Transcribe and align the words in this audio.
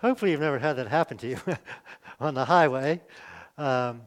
Hopefully, 0.00 0.30
you've 0.30 0.40
never 0.40 0.58
had 0.58 0.76
that 0.76 0.88
happen 0.88 1.18
to 1.18 1.28
you 1.28 1.38
on 2.20 2.32
the 2.32 2.46
highway. 2.46 3.02
Um, 3.58 4.00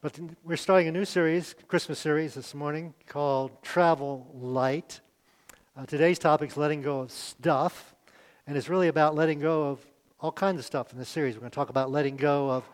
but 0.00 0.18
we're 0.42 0.56
starting 0.56 0.88
a 0.88 0.92
new 0.92 1.04
series, 1.04 1.54
Christmas 1.68 1.98
series 1.98 2.32
this 2.32 2.54
morning 2.54 2.94
called 3.06 3.50
Travel 3.62 4.26
Light. 4.32 5.00
Uh, 5.76 5.84
today's 5.84 6.18
topic 6.18 6.48
is 6.48 6.56
letting 6.56 6.80
go 6.80 7.00
of 7.00 7.10
stuff, 7.10 7.94
and 8.46 8.56
it's 8.56 8.70
really 8.70 8.88
about 8.88 9.14
letting 9.14 9.40
go 9.40 9.64
of 9.64 9.84
all 10.22 10.32
kinds 10.32 10.58
of 10.58 10.64
stuff 10.64 10.90
in 10.90 10.98
this 10.98 11.10
series. 11.10 11.34
We're 11.34 11.40
going 11.40 11.50
to 11.50 11.54
talk 11.54 11.68
about 11.68 11.90
letting 11.90 12.16
go 12.16 12.50
of, 12.50 12.64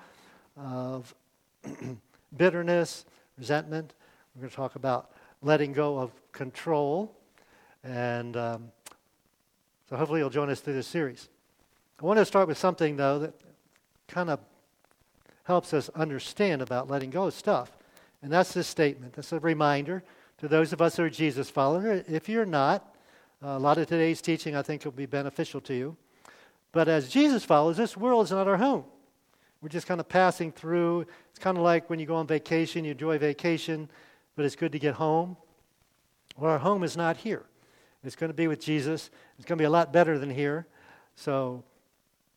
of 0.57 1.15
bitterness, 2.37 3.07
resentment. 3.37 3.93
We're 4.37 4.43
going 4.43 4.51
to 4.51 4.57
talk 4.57 4.77
about 4.77 5.11
letting 5.43 5.73
go 5.73 5.99
of 5.99 6.13
control, 6.31 7.13
and 7.83 8.37
um, 8.37 8.71
so 9.91 9.97
hopefully 9.97 10.21
you'll 10.21 10.31
join 10.31 10.49
us 10.49 10.61
through 10.61 10.75
this 10.75 10.87
series. 10.87 11.29
I 12.01 12.05
want 12.05 12.19
to 12.19 12.25
start 12.25 12.49
with 12.49 12.59
something, 12.59 12.97
though, 12.97 13.19
that 13.21 13.35
kind 14.09 14.29
of 14.29 14.41
helps 15.45 15.73
us 15.73 15.89
understand 15.91 16.61
about 16.61 16.91
letting 16.91 17.11
go 17.11 17.25
of 17.25 17.35
stuff. 17.35 17.73
And 18.23 18.33
that's 18.33 18.53
this 18.53 18.67
statement. 18.67 19.15
That's 19.15 19.33
a 19.33 19.41
reminder 19.41 20.03
to 20.39 20.49
those 20.49 20.73
of 20.73 20.83
us 20.83 20.97
who 20.97 21.05
are 21.05 21.11
Jesus 21.11 21.49
followers. 21.49 22.05
If 22.09 22.29
you're 22.29 22.45
not, 22.45 22.95
a 23.43 23.59
lot 23.59 23.79
of 23.79 23.87
today's 23.87 24.21
teaching 24.21 24.57
I 24.57 24.63
think 24.63 24.85
will 24.85 24.93
be 24.93 25.07
beneficial 25.07 25.61
to 25.63 25.75
you. 25.75 25.97
But 26.73 26.89
as 26.89 27.09
Jesus 27.09 27.45
followers, 27.45 27.77
this 27.77 27.97
world 27.97 28.25
is 28.25 28.31
not 28.31 28.47
our 28.47 28.57
home. 28.57 28.85
We're 29.63 29.71
just 29.71 29.87
kind 29.87 30.01
of 30.01 30.09
passing 30.09 30.53
through. 30.53 31.07
It's 31.31 31.39
kind 31.39 31.57
of 31.57 31.63
like 31.63 31.89
when 31.89 31.99
you 31.99 32.07
go 32.07 32.17
on 32.17 32.27
vacation, 32.27 32.85
you 32.85 32.91
enjoy 32.91 33.19
vacation, 33.19 33.89
but 34.35 34.45
it's 34.45 34.57
good 34.57 34.73
to 34.73 34.79
get 34.79 34.95
home. 34.95 35.37
Well, 36.37 36.51
our 36.51 36.59
home 36.59 36.83
is 36.83 36.97
not 36.97 37.17
here. 37.17 37.45
It's 38.05 38.17
going 38.17 38.29
to 38.29 38.35
be 38.35 38.49
with 38.49 38.61
Jesus. 38.61 39.11
It's 39.39 39.47
going 39.47 39.57
to 39.57 39.63
be 39.63 39.67
a 39.67 39.71
lot 39.71 39.93
better 39.93 40.19
than 40.19 40.31
here. 40.31 40.67
So 41.15 41.65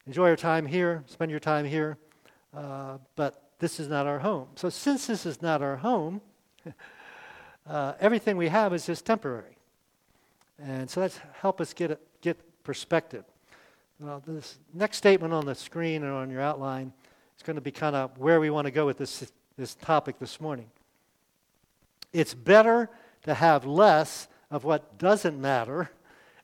enjoy 0.09 0.25
your 0.25 0.35
time 0.35 0.65
here, 0.65 1.03
spend 1.05 1.29
your 1.29 1.39
time 1.39 1.63
here. 1.63 1.95
Uh, 2.57 2.97
but 3.15 3.43
this 3.59 3.79
is 3.79 3.87
not 3.87 4.07
our 4.07 4.17
home. 4.17 4.47
So 4.55 4.67
since 4.67 5.05
this 5.05 5.23
is 5.23 5.39
not 5.39 5.61
our 5.61 5.75
home, 5.75 6.19
uh, 7.69 7.93
everything 7.99 8.35
we 8.35 8.47
have 8.47 8.73
is 8.73 8.87
just 8.87 9.05
temporary. 9.05 9.55
And 10.57 10.89
so 10.89 11.01
let's 11.01 11.19
help 11.39 11.61
us 11.61 11.73
get, 11.73 11.91
a, 11.91 11.99
get 12.21 12.39
perspective. 12.63 13.23
Well, 13.99 14.23
this 14.25 14.57
next 14.73 14.97
statement 14.97 15.31
on 15.31 15.45
the 15.45 15.53
screen 15.53 16.01
and 16.01 16.11
on 16.11 16.31
your 16.31 16.41
outline 16.41 16.91
is 17.37 17.43
going 17.43 17.57
to 17.57 17.61
be 17.61 17.71
kind 17.71 17.95
of 17.95 18.17
where 18.17 18.39
we 18.39 18.49
want 18.49 18.65
to 18.65 18.71
go 18.71 18.87
with 18.87 18.97
this, 18.97 19.31
this 19.59 19.75
topic 19.75 20.17
this 20.17 20.41
morning. 20.41 20.71
It's 22.13 22.33
better 22.33 22.89
to 23.25 23.35
have 23.35 23.63
less 23.63 24.27
of 24.49 24.63
what 24.63 24.97
doesn't 24.97 25.39
matter 25.39 25.91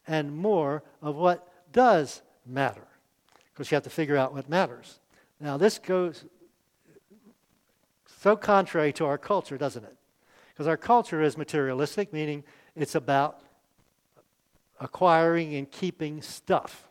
and 0.05 0.37
more 0.37 0.83
of 1.01 1.15
what 1.15 1.51
does 1.73 2.21
matter. 2.45 2.85
Because 3.55 3.71
you 3.71 3.75
have 3.75 3.83
to 3.85 3.89
figure 3.89 4.17
out 4.17 4.33
what 4.33 4.49
matters. 4.49 4.99
Now, 5.39 5.55
this 5.55 5.79
goes 5.79 6.25
so 8.19 8.35
contrary 8.35 8.91
to 8.93 9.05
our 9.05 9.17
culture, 9.17 9.57
doesn't 9.57 9.83
it? 9.83 9.95
Because 10.53 10.67
our 10.67 10.77
culture 10.77 11.21
is 11.21 11.37
materialistic, 11.37 12.11
meaning 12.11 12.43
it's 12.75 12.95
about 12.95 13.41
acquiring 14.79 15.55
and 15.55 15.69
keeping 15.71 16.21
stuff. 16.21 16.87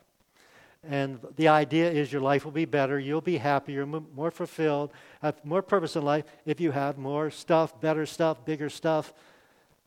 And 0.83 1.19
the 1.37 1.49
idea 1.49 1.91
is 1.91 2.13
your 2.13 2.21
life 2.21 2.45
will 2.45 2.53
be 2.53 2.67
better, 2.67 2.99
you'll 2.99 3.23
be 3.23 3.39
happier, 3.39 3.87
more 3.87 4.31
fulfilled, 4.31 4.93
have 5.23 5.43
more 5.45 5.63
purpose 5.63 5.97
in 5.97 6.03
life 6.03 6.25
if 6.45 6.61
you 6.61 6.73
have 6.73 6.99
more 6.99 7.31
stuff, 7.31 7.81
better 7.81 8.05
stuff, 8.05 8.45
bigger 8.45 8.69
stuff, 8.69 9.15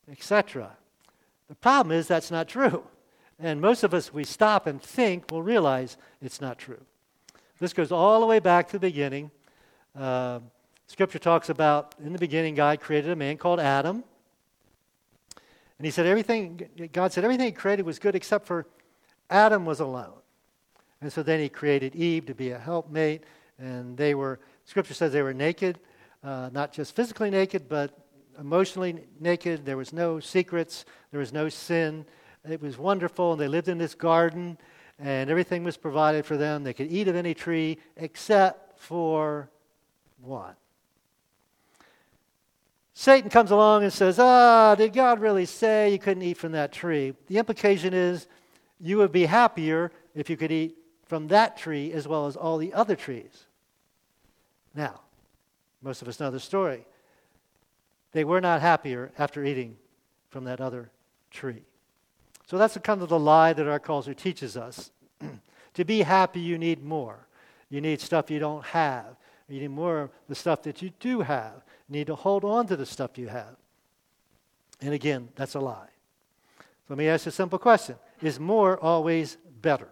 etc. 0.09 0.71
The 1.49 1.55
problem 1.55 1.95
is 1.95 2.07
that's 2.07 2.31
not 2.31 2.47
true. 2.47 2.83
And 3.39 3.61
most 3.61 3.83
of 3.83 3.93
us, 3.93 4.11
we 4.11 4.23
stop 4.23 4.65
and 4.65 4.81
think, 4.81 5.25
we'll 5.31 5.43
realize 5.43 5.97
it's 6.21 6.41
not 6.41 6.57
true. 6.57 6.81
This 7.59 7.73
goes 7.73 7.91
all 7.91 8.19
the 8.19 8.25
way 8.25 8.39
back 8.39 8.67
to 8.69 8.73
the 8.73 8.79
beginning. 8.79 9.31
Uh, 9.97 10.39
scripture 10.87 11.19
talks 11.19 11.49
about 11.49 11.95
in 12.03 12.13
the 12.13 12.19
beginning, 12.19 12.55
God 12.55 12.79
created 12.79 13.11
a 13.11 13.15
man 13.15 13.37
called 13.37 13.59
Adam. 13.59 14.03
And 15.77 15.85
he 15.85 15.91
said 15.91 16.07
everything, 16.07 16.89
God 16.91 17.13
said 17.13 17.23
everything 17.23 17.45
he 17.45 17.51
created 17.51 17.85
was 17.85 17.99
good 17.99 18.15
except 18.15 18.47
for 18.47 18.65
Adam 19.29 19.65
was 19.65 19.79
alone. 19.79 20.13
And 21.01 21.13
so 21.13 21.21
then 21.21 21.39
he 21.39 21.49
created 21.49 21.95
Eve 21.95 22.25
to 22.25 22.33
be 22.33 22.51
a 22.51 22.57
helpmate. 22.57 23.23
And 23.59 23.95
they 23.97 24.15
were, 24.15 24.39
scripture 24.65 24.95
says 24.95 25.13
they 25.13 25.21
were 25.21 25.33
naked, 25.33 25.79
uh, 26.23 26.49
not 26.51 26.73
just 26.73 26.95
physically 26.95 27.29
naked, 27.29 27.69
but 27.69 27.91
emotionally 28.39 29.03
naked. 29.19 29.65
There 29.65 29.77
was 29.77 29.93
no 29.93 30.19
secrets, 30.19 30.85
there 31.11 31.19
was 31.19 31.33
no 31.33 31.49
sin. 31.49 32.05
It 32.49 32.61
was 32.61 32.77
wonderful, 32.77 33.33
and 33.33 33.41
they 33.41 33.47
lived 33.47 33.67
in 33.67 33.77
this 33.77 33.95
garden, 33.95 34.57
and 34.99 35.29
everything 35.29 35.63
was 35.63 35.77
provided 35.77 36.25
for 36.25 36.37
them. 36.37 36.63
They 36.63 36.73
could 36.73 36.91
eat 36.91 37.07
of 37.07 37.15
any 37.15 37.33
tree 37.33 37.77
except 37.95 38.79
for 38.79 39.49
one. 40.21 40.55
Satan 42.93 43.29
comes 43.29 43.51
along 43.51 43.83
and 43.83 43.93
says, 43.93 44.17
Ah, 44.17 44.73
did 44.75 44.91
God 44.93 45.19
really 45.19 45.45
say 45.45 45.91
you 45.91 45.99
couldn't 45.99 46.23
eat 46.23 46.37
from 46.37 46.53
that 46.53 46.71
tree? 46.71 47.13
The 47.27 47.37
implication 47.37 47.93
is 47.93 48.27
you 48.79 48.97
would 48.97 49.11
be 49.11 49.25
happier 49.25 49.91
if 50.15 50.29
you 50.29 50.37
could 50.37 50.51
eat 50.51 50.75
from 51.05 51.27
that 51.27 51.57
tree 51.57 51.91
as 51.91 52.07
well 52.07 52.25
as 52.25 52.35
all 52.35 52.57
the 52.57 52.73
other 52.73 52.95
trees. 52.95 53.45
Now, 54.73 55.01
most 55.81 56.01
of 56.01 56.07
us 56.07 56.19
know 56.19 56.31
the 56.31 56.39
story. 56.39 56.85
They 58.13 58.23
were 58.23 58.41
not 58.41 58.61
happier 58.61 59.11
after 59.17 59.45
eating 59.45 59.77
from 60.29 60.45
that 60.45 60.59
other 60.59 60.89
tree. 61.29 61.63
So 62.47 62.57
that's 62.57 62.77
kind 62.77 63.01
of 63.01 63.09
the 63.09 63.19
lie 63.19 63.53
that 63.53 63.67
our 63.67 63.79
culture 63.79 64.13
teaches 64.13 64.55
us. 64.57 64.91
to 65.73 65.85
be 65.85 66.01
happy, 66.01 66.39
you 66.39 66.57
need 66.57 66.83
more. 66.83 67.27
You 67.69 67.81
need 67.81 67.99
stuff 67.99 68.31
you 68.31 68.39
don't 68.39 68.63
have. 68.65 69.17
You 69.49 69.59
need 69.61 69.71
more 69.71 70.01
of 70.01 70.09
the 70.29 70.35
stuff 70.35 70.63
that 70.63 70.81
you 70.81 70.91
do 70.99 71.21
have. 71.21 71.63
You 71.89 71.99
need 71.99 72.07
to 72.07 72.15
hold 72.15 72.45
on 72.45 72.67
to 72.67 72.75
the 72.75 72.85
stuff 72.85 73.17
you 73.17 73.27
have. 73.27 73.55
And 74.81 74.93
again, 74.93 75.29
that's 75.35 75.55
a 75.55 75.59
lie. 75.59 75.89
So 76.59 76.63
let 76.89 76.97
me 76.97 77.07
ask 77.07 77.25
you 77.25 77.29
a 77.29 77.33
simple 77.33 77.59
question 77.59 77.95
Is 78.21 78.39
more 78.39 78.79
always 78.79 79.37
better? 79.61 79.89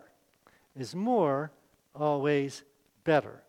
Is 0.78 0.96
more 0.96 1.52
always 1.94 2.64
better? 3.04 3.42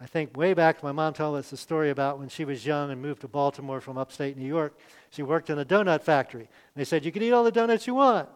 I 0.00 0.06
think 0.06 0.36
way 0.36 0.54
back, 0.54 0.80
my 0.82 0.92
mom 0.92 1.12
told 1.12 1.36
us 1.36 1.52
a 1.52 1.56
story 1.56 1.90
about 1.90 2.20
when 2.20 2.28
she 2.28 2.44
was 2.44 2.64
young 2.64 2.92
and 2.92 3.02
moved 3.02 3.22
to 3.22 3.28
Baltimore 3.28 3.80
from 3.80 3.98
upstate 3.98 4.36
New 4.36 4.46
York. 4.46 4.78
She 5.10 5.22
worked 5.22 5.50
in 5.50 5.58
a 5.58 5.64
donut 5.64 6.02
factory. 6.02 6.48
They 6.74 6.84
said, 6.84 7.04
You 7.04 7.12
can 7.12 7.22
eat 7.22 7.32
all 7.32 7.44
the 7.44 7.50
donuts 7.50 7.86
you 7.86 7.94
want. 7.94 8.28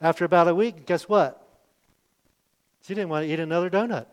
After 0.00 0.24
about 0.24 0.48
a 0.48 0.54
week, 0.54 0.86
guess 0.86 1.08
what? 1.08 1.40
She 2.82 2.94
didn't 2.94 3.08
want 3.08 3.26
to 3.26 3.32
eat 3.32 3.40
another 3.40 3.70
donut. 3.70 4.06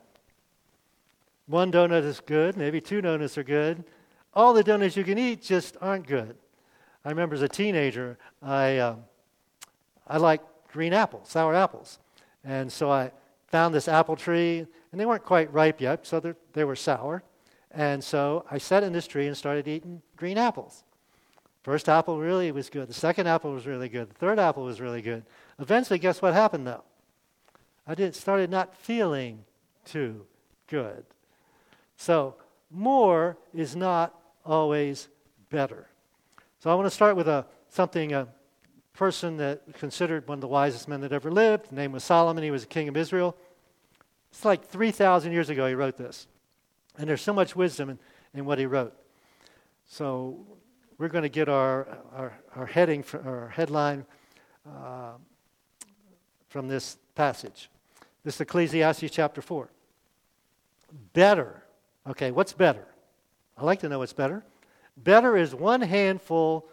One 1.47 1.71
donut 1.71 2.03
is 2.03 2.21
good, 2.21 2.55
maybe 2.55 2.79
two 2.79 3.01
donuts 3.01 3.37
are 3.37 3.43
good. 3.43 3.83
All 4.33 4.53
the 4.53 4.63
donuts 4.63 4.95
you 4.95 5.03
can 5.03 5.17
eat 5.17 5.41
just 5.41 5.75
aren't 5.81 6.07
good. 6.07 6.37
I 7.03 7.09
remember 7.09 7.35
as 7.35 7.41
a 7.41 7.49
teenager, 7.49 8.17
I, 8.41 8.77
um, 8.77 9.03
I 10.07 10.17
liked 10.17 10.45
green 10.71 10.93
apples, 10.93 11.27
sour 11.29 11.53
apples. 11.53 11.99
And 12.45 12.71
so 12.71 12.89
I 12.89 13.11
found 13.47 13.75
this 13.75 13.87
apple 13.87 14.15
tree 14.15 14.65
and 14.91 14.99
they 14.99 15.05
weren't 15.05 15.25
quite 15.25 15.51
ripe 15.53 15.81
yet, 15.81 16.05
so 16.07 16.35
they 16.53 16.63
were 16.63 16.75
sour. 16.75 17.23
And 17.71 18.03
so 18.03 18.45
I 18.51 18.57
sat 18.57 18.83
in 18.83 18.93
this 18.93 19.07
tree 19.07 19.27
and 19.27 19.35
started 19.35 19.67
eating 19.67 20.01
green 20.15 20.37
apples. 20.37 20.83
First 21.63 21.87
apple 21.89 22.19
really 22.19 22.51
was 22.51 22.69
good. 22.69 22.87
The 22.87 22.93
second 22.93 23.27
apple 23.27 23.53
was 23.53 23.67
really 23.67 23.89
good. 23.89 24.09
The 24.09 24.15
third 24.15 24.39
apple 24.39 24.63
was 24.63 24.81
really 24.81 25.01
good. 25.01 25.23
Eventually, 25.59 25.99
guess 25.99 26.21
what 26.21 26.33
happened 26.33 26.65
though? 26.65 26.83
I 27.85 27.95
did, 27.95 28.15
started 28.15 28.49
not 28.49 28.75
feeling 28.75 29.43
too 29.85 30.25
good. 30.67 31.03
So, 31.97 32.35
more 32.71 33.37
is 33.53 33.75
not 33.75 34.19
always 34.45 35.07
better. 35.49 35.87
So, 36.59 36.71
I 36.71 36.75
want 36.75 36.87
to 36.87 36.91
start 36.91 37.15
with 37.15 37.27
a, 37.27 37.45
something, 37.69 38.13
a 38.13 38.27
person 38.93 39.37
that 39.37 39.61
considered 39.73 40.27
one 40.27 40.37
of 40.37 40.41
the 40.41 40.47
wisest 40.47 40.87
men 40.87 41.01
that 41.01 41.11
ever 41.11 41.31
lived. 41.31 41.65
His 41.65 41.73
name 41.73 41.91
was 41.91 42.03
Solomon. 42.03 42.43
He 42.43 42.51
was 42.51 42.63
a 42.63 42.67
king 42.67 42.87
of 42.87 42.97
Israel. 42.97 43.35
It's 44.31 44.45
like 44.45 44.65
3,000 44.67 45.31
years 45.31 45.49
ago 45.49 45.67
he 45.67 45.75
wrote 45.75 45.97
this. 45.97 46.27
And 46.97 47.07
there's 47.07 47.21
so 47.21 47.33
much 47.33 47.55
wisdom 47.55 47.89
in, 47.89 47.99
in 48.33 48.45
what 48.45 48.57
he 48.57 48.65
wrote. 48.65 48.93
So 49.85 50.45
we're 51.01 51.07
going 51.07 51.23
to 51.23 51.29
get 51.29 51.49
our, 51.49 51.87
our, 52.15 52.39
our 52.55 52.65
heading, 52.67 53.03
our 53.25 53.47
headline 53.47 54.05
uh, 54.67 55.13
from 56.47 56.67
this 56.67 56.99
passage. 57.15 57.71
This 58.23 58.35
is 58.35 58.41
Ecclesiastes 58.41 59.09
chapter 59.09 59.41
4. 59.41 59.67
Better. 61.13 61.63
Okay, 62.07 62.29
what's 62.29 62.53
better? 62.53 62.85
I 63.57 63.65
like 63.65 63.79
to 63.79 63.89
know 63.89 63.97
what's 63.97 64.13
better. 64.13 64.45
Better 64.95 65.35
is 65.35 65.55
one 65.55 65.81
handful 65.81 66.69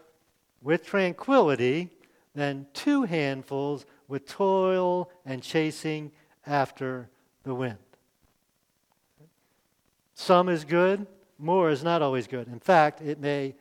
with 0.61 0.85
tranquility 0.85 1.89
than 2.35 2.67
two 2.75 3.05
handfuls 3.05 3.87
with 4.07 4.27
toil 4.27 5.09
and 5.25 5.41
chasing 5.41 6.11
after 6.45 7.09
the 7.41 7.55
wind. 7.55 7.79
Some 10.13 10.49
is 10.49 10.65
good, 10.65 11.07
more 11.39 11.71
is 11.71 11.83
not 11.83 12.03
always 12.03 12.27
good. 12.27 12.47
In 12.47 12.59
fact, 12.59 13.01
it 13.01 13.19
may 13.19 13.55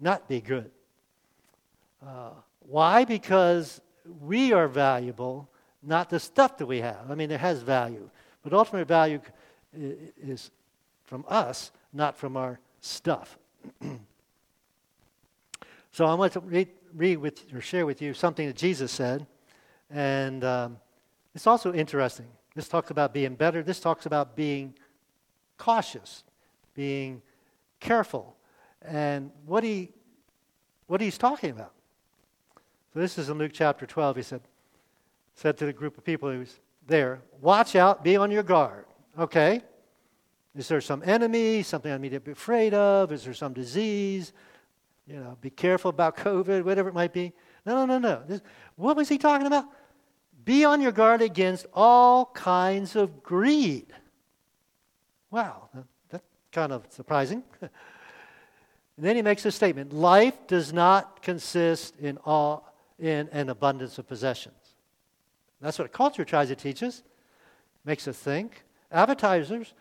not 0.00 0.28
be 0.28 0.40
good. 0.40 0.70
Uh, 2.04 2.30
why? 2.60 3.04
Because 3.04 3.80
we 4.20 4.52
are 4.52 4.68
valuable, 4.68 5.48
not 5.82 6.10
the 6.10 6.20
stuff 6.20 6.58
that 6.58 6.66
we 6.66 6.80
have. 6.80 7.10
I 7.10 7.14
mean, 7.14 7.30
it 7.30 7.40
has 7.40 7.62
value. 7.62 8.10
But 8.42 8.52
ultimate 8.52 8.86
value 8.86 9.20
is 9.72 10.50
from 11.06 11.24
us, 11.28 11.72
not 11.92 12.16
from 12.16 12.36
our 12.36 12.60
stuff. 12.80 13.38
so 15.92 16.04
I 16.04 16.14
want 16.14 16.32
to 16.34 16.40
read, 16.40 16.68
read 16.94 17.16
with 17.18 17.54
or 17.54 17.60
share 17.60 17.86
with 17.86 18.02
you 18.02 18.14
something 18.14 18.46
that 18.46 18.56
Jesus 18.56 18.92
said, 18.92 19.26
and 19.90 20.44
um, 20.44 20.76
it's 21.34 21.46
also 21.46 21.72
interesting. 21.72 22.26
This 22.54 22.68
talks 22.68 22.90
about 22.90 23.12
being 23.12 23.34
better. 23.34 23.62
This 23.62 23.80
talks 23.80 24.06
about 24.06 24.36
being 24.36 24.74
cautious, 25.58 26.24
being 26.74 27.22
careful, 27.80 28.36
and 28.84 29.30
what 29.46 29.64
he 29.64 29.90
what 30.86 31.00
he's 31.00 31.18
talking 31.18 31.50
about. 31.50 31.72
So 32.92 33.00
this 33.00 33.18
is 33.18 33.28
in 33.28 33.38
Luke 33.38 33.52
chapter 33.54 33.86
12. 33.86 34.16
He 34.16 34.22
said 34.22 34.42
said 35.34 35.56
to 35.58 35.66
the 35.66 35.72
group 35.72 35.98
of 35.98 36.04
people 36.04 36.30
who 36.30 36.40
was 36.40 36.60
there, 36.86 37.22
"Watch 37.40 37.74
out, 37.74 38.04
be 38.04 38.16
on 38.16 38.30
your 38.30 38.42
guard." 38.42 38.84
Okay. 39.18 39.62
Is 40.54 40.68
there 40.68 40.80
some 40.80 41.02
enemy, 41.04 41.62
something 41.62 41.90
I 41.90 41.98
need 41.98 42.10
to 42.10 42.20
be 42.20 42.30
afraid 42.30 42.74
of? 42.74 43.10
Is 43.10 43.24
there 43.24 43.34
some 43.34 43.52
disease? 43.52 44.32
You 45.06 45.16
know, 45.16 45.36
be 45.40 45.50
careful 45.50 45.88
about 45.88 46.16
COVID, 46.18 46.62
whatever 46.64 46.88
it 46.88 46.94
might 46.94 47.12
be. 47.12 47.32
No, 47.66 47.74
no, 47.74 47.86
no, 47.86 47.98
no. 47.98 48.22
This, 48.26 48.40
what 48.76 48.96
was 48.96 49.08
he 49.08 49.18
talking 49.18 49.46
about? 49.46 49.66
Be 50.44 50.64
on 50.64 50.80
your 50.80 50.92
guard 50.92 51.22
against 51.22 51.66
all 51.72 52.26
kinds 52.26 52.96
of 52.96 53.22
greed. 53.22 53.86
Wow, 55.30 55.68
that's 56.10 56.24
kind 56.52 56.70
of 56.70 56.84
surprising. 56.90 57.42
and 58.96 59.04
then 59.04 59.16
he 59.16 59.22
makes 59.22 59.44
a 59.44 59.50
statement 59.50 59.92
life 59.92 60.46
does 60.46 60.72
not 60.72 61.22
consist 61.22 61.96
in, 61.98 62.18
all, 62.24 62.72
in 62.98 63.28
an 63.32 63.48
abundance 63.48 63.98
of 63.98 64.06
possessions. 64.06 64.54
That's 65.60 65.78
what 65.78 65.92
culture 65.92 66.24
tries 66.24 66.48
to 66.48 66.56
teach 66.56 66.82
us, 66.82 67.02
makes 67.84 68.06
us 68.06 68.18
think. 68.18 68.64
Advertisers 68.92 69.72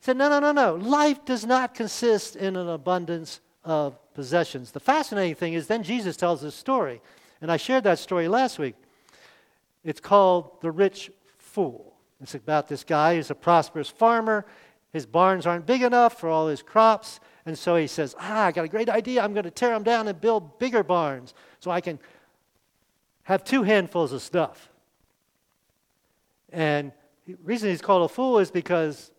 said, 0.00 0.16
no, 0.16 0.28
no, 0.28 0.40
no, 0.40 0.52
no. 0.52 0.74
Life 0.74 1.24
does 1.24 1.46
not 1.46 1.74
consist 1.74 2.36
in 2.36 2.56
an 2.56 2.68
abundance 2.68 3.40
of 3.64 3.96
possessions. 4.14 4.72
The 4.72 4.80
fascinating 4.80 5.34
thing 5.34 5.52
is 5.52 5.66
then 5.66 5.82
Jesus 5.82 6.16
tells 6.16 6.42
this 6.42 6.54
story. 6.54 7.00
And 7.40 7.50
I 7.52 7.56
shared 7.56 7.84
that 7.84 7.98
story 7.98 8.28
last 8.28 8.58
week. 8.58 8.74
It's 9.84 10.00
called 10.00 10.60
The 10.60 10.70
Rich 10.70 11.10
Fool. 11.38 11.94
It's 12.20 12.34
about 12.34 12.68
this 12.68 12.84
guy 12.84 13.14
who's 13.14 13.30
a 13.30 13.34
prosperous 13.34 13.88
farmer. 13.88 14.44
His 14.92 15.06
barns 15.06 15.46
aren't 15.46 15.66
big 15.66 15.82
enough 15.82 16.18
for 16.18 16.28
all 16.28 16.48
his 16.48 16.62
crops. 16.62 17.20
And 17.46 17.58
so 17.58 17.76
he 17.76 17.86
says, 17.86 18.14
Ah, 18.18 18.46
I 18.46 18.52
got 18.52 18.64
a 18.64 18.68
great 18.68 18.88
idea. 18.88 19.22
I'm 19.22 19.32
going 19.32 19.44
to 19.44 19.50
tear 19.50 19.70
them 19.70 19.82
down 19.82 20.08
and 20.08 20.20
build 20.20 20.58
bigger 20.58 20.82
barns 20.82 21.34
so 21.58 21.70
I 21.70 21.80
can 21.80 21.98
have 23.22 23.44
two 23.44 23.62
handfuls 23.62 24.12
of 24.12 24.22
stuff. 24.22 24.70
And 26.52 26.92
the 27.26 27.36
reason 27.44 27.70
he's 27.70 27.80
called 27.80 28.10
a 28.10 28.12
fool 28.12 28.38
is 28.38 28.50
because 28.50 29.10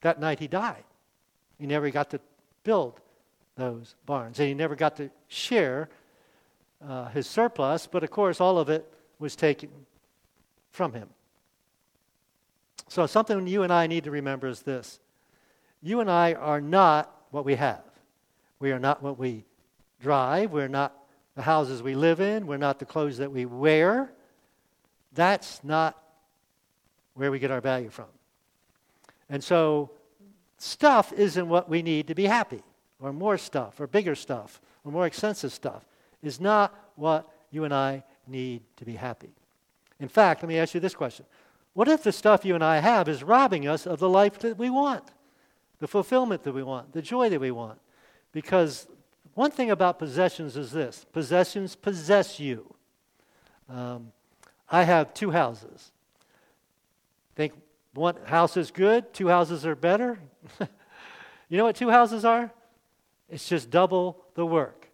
that 0.00 0.20
night 0.20 0.40
he 0.40 0.48
died. 0.48 0.84
He 1.58 1.66
never 1.66 1.90
got 1.90 2.10
to 2.10 2.20
build 2.64 3.00
those 3.54 3.94
barns, 4.06 4.38
and 4.38 4.48
he 4.48 4.54
never 4.54 4.74
got 4.74 4.96
to 4.96 5.10
share 5.28 5.88
uh, 6.86 7.08
his 7.08 7.26
surplus, 7.26 7.86
but 7.86 8.02
of 8.02 8.10
course, 8.10 8.40
all 8.40 8.58
of 8.58 8.68
it 8.68 8.92
was 9.18 9.36
taken 9.36 9.68
from 10.70 10.92
him. 10.92 11.08
So, 12.88 13.06
something 13.06 13.46
you 13.46 13.62
and 13.62 13.72
I 13.72 13.86
need 13.86 14.04
to 14.04 14.10
remember 14.10 14.48
is 14.48 14.62
this 14.62 14.98
you 15.82 16.00
and 16.00 16.10
I 16.10 16.34
are 16.34 16.60
not 16.60 17.21
what 17.32 17.44
we 17.44 17.56
have. 17.56 17.82
We 18.60 18.70
are 18.70 18.78
not 18.78 19.02
what 19.02 19.18
we 19.18 19.44
drive. 20.00 20.52
We're 20.52 20.68
not 20.68 20.96
the 21.34 21.42
houses 21.42 21.82
we 21.82 21.96
live 21.96 22.20
in. 22.20 22.46
We're 22.46 22.58
not 22.58 22.78
the 22.78 22.84
clothes 22.84 23.18
that 23.18 23.32
we 23.32 23.46
wear. 23.46 24.12
That's 25.14 25.64
not 25.64 26.00
where 27.14 27.32
we 27.32 27.40
get 27.40 27.50
our 27.50 27.60
value 27.60 27.90
from. 27.90 28.06
And 29.28 29.42
so, 29.42 29.90
stuff 30.58 31.12
isn't 31.12 31.48
what 31.48 31.68
we 31.68 31.82
need 31.82 32.06
to 32.08 32.14
be 32.14 32.26
happy, 32.26 32.62
or 33.00 33.12
more 33.12 33.38
stuff, 33.38 33.80
or 33.80 33.86
bigger 33.86 34.14
stuff, 34.14 34.60
or 34.84 34.92
more 34.92 35.06
expensive 35.06 35.52
stuff, 35.52 35.84
is 36.22 36.40
not 36.40 36.92
what 36.96 37.28
you 37.50 37.64
and 37.64 37.74
I 37.74 38.04
need 38.26 38.62
to 38.76 38.84
be 38.84 38.94
happy. 38.94 39.30
In 40.00 40.08
fact, 40.08 40.42
let 40.42 40.48
me 40.48 40.58
ask 40.58 40.74
you 40.74 40.80
this 40.80 40.94
question 40.94 41.24
What 41.72 41.88
if 41.88 42.02
the 42.02 42.12
stuff 42.12 42.44
you 42.44 42.54
and 42.54 42.64
I 42.64 42.78
have 42.78 43.08
is 43.08 43.22
robbing 43.22 43.66
us 43.66 43.86
of 43.86 43.98
the 43.98 44.08
life 44.08 44.38
that 44.40 44.58
we 44.58 44.68
want, 44.68 45.10
the 45.82 45.88
fulfillment 45.88 46.44
that 46.44 46.52
we 46.52 46.62
want, 46.62 46.92
the 46.92 47.02
joy 47.02 47.28
that 47.28 47.40
we 47.40 47.50
want? 47.50 47.76
Because 48.30 48.86
one 49.34 49.50
thing 49.50 49.68
about 49.72 49.98
possessions 49.98 50.56
is 50.56 50.70
this 50.70 51.04
possessions 51.12 51.74
possess 51.74 52.38
you. 52.38 52.72
Um, 53.68 54.12
I 54.70 54.84
have 54.84 55.12
two 55.12 55.32
houses. 55.32 55.90
Think 57.34 57.54
one 57.94 58.14
house 58.26 58.56
is 58.56 58.70
good, 58.70 59.12
two 59.12 59.26
houses 59.26 59.66
are 59.66 59.74
better. 59.74 60.20
you 61.48 61.58
know 61.58 61.64
what 61.64 61.74
two 61.74 61.90
houses 61.90 62.24
are? 62.24 62.52
It's 63.28 63.48
just 63.48 63.68
double 63.68 64.24
the 64.36 64.46
work, 64.46 64.88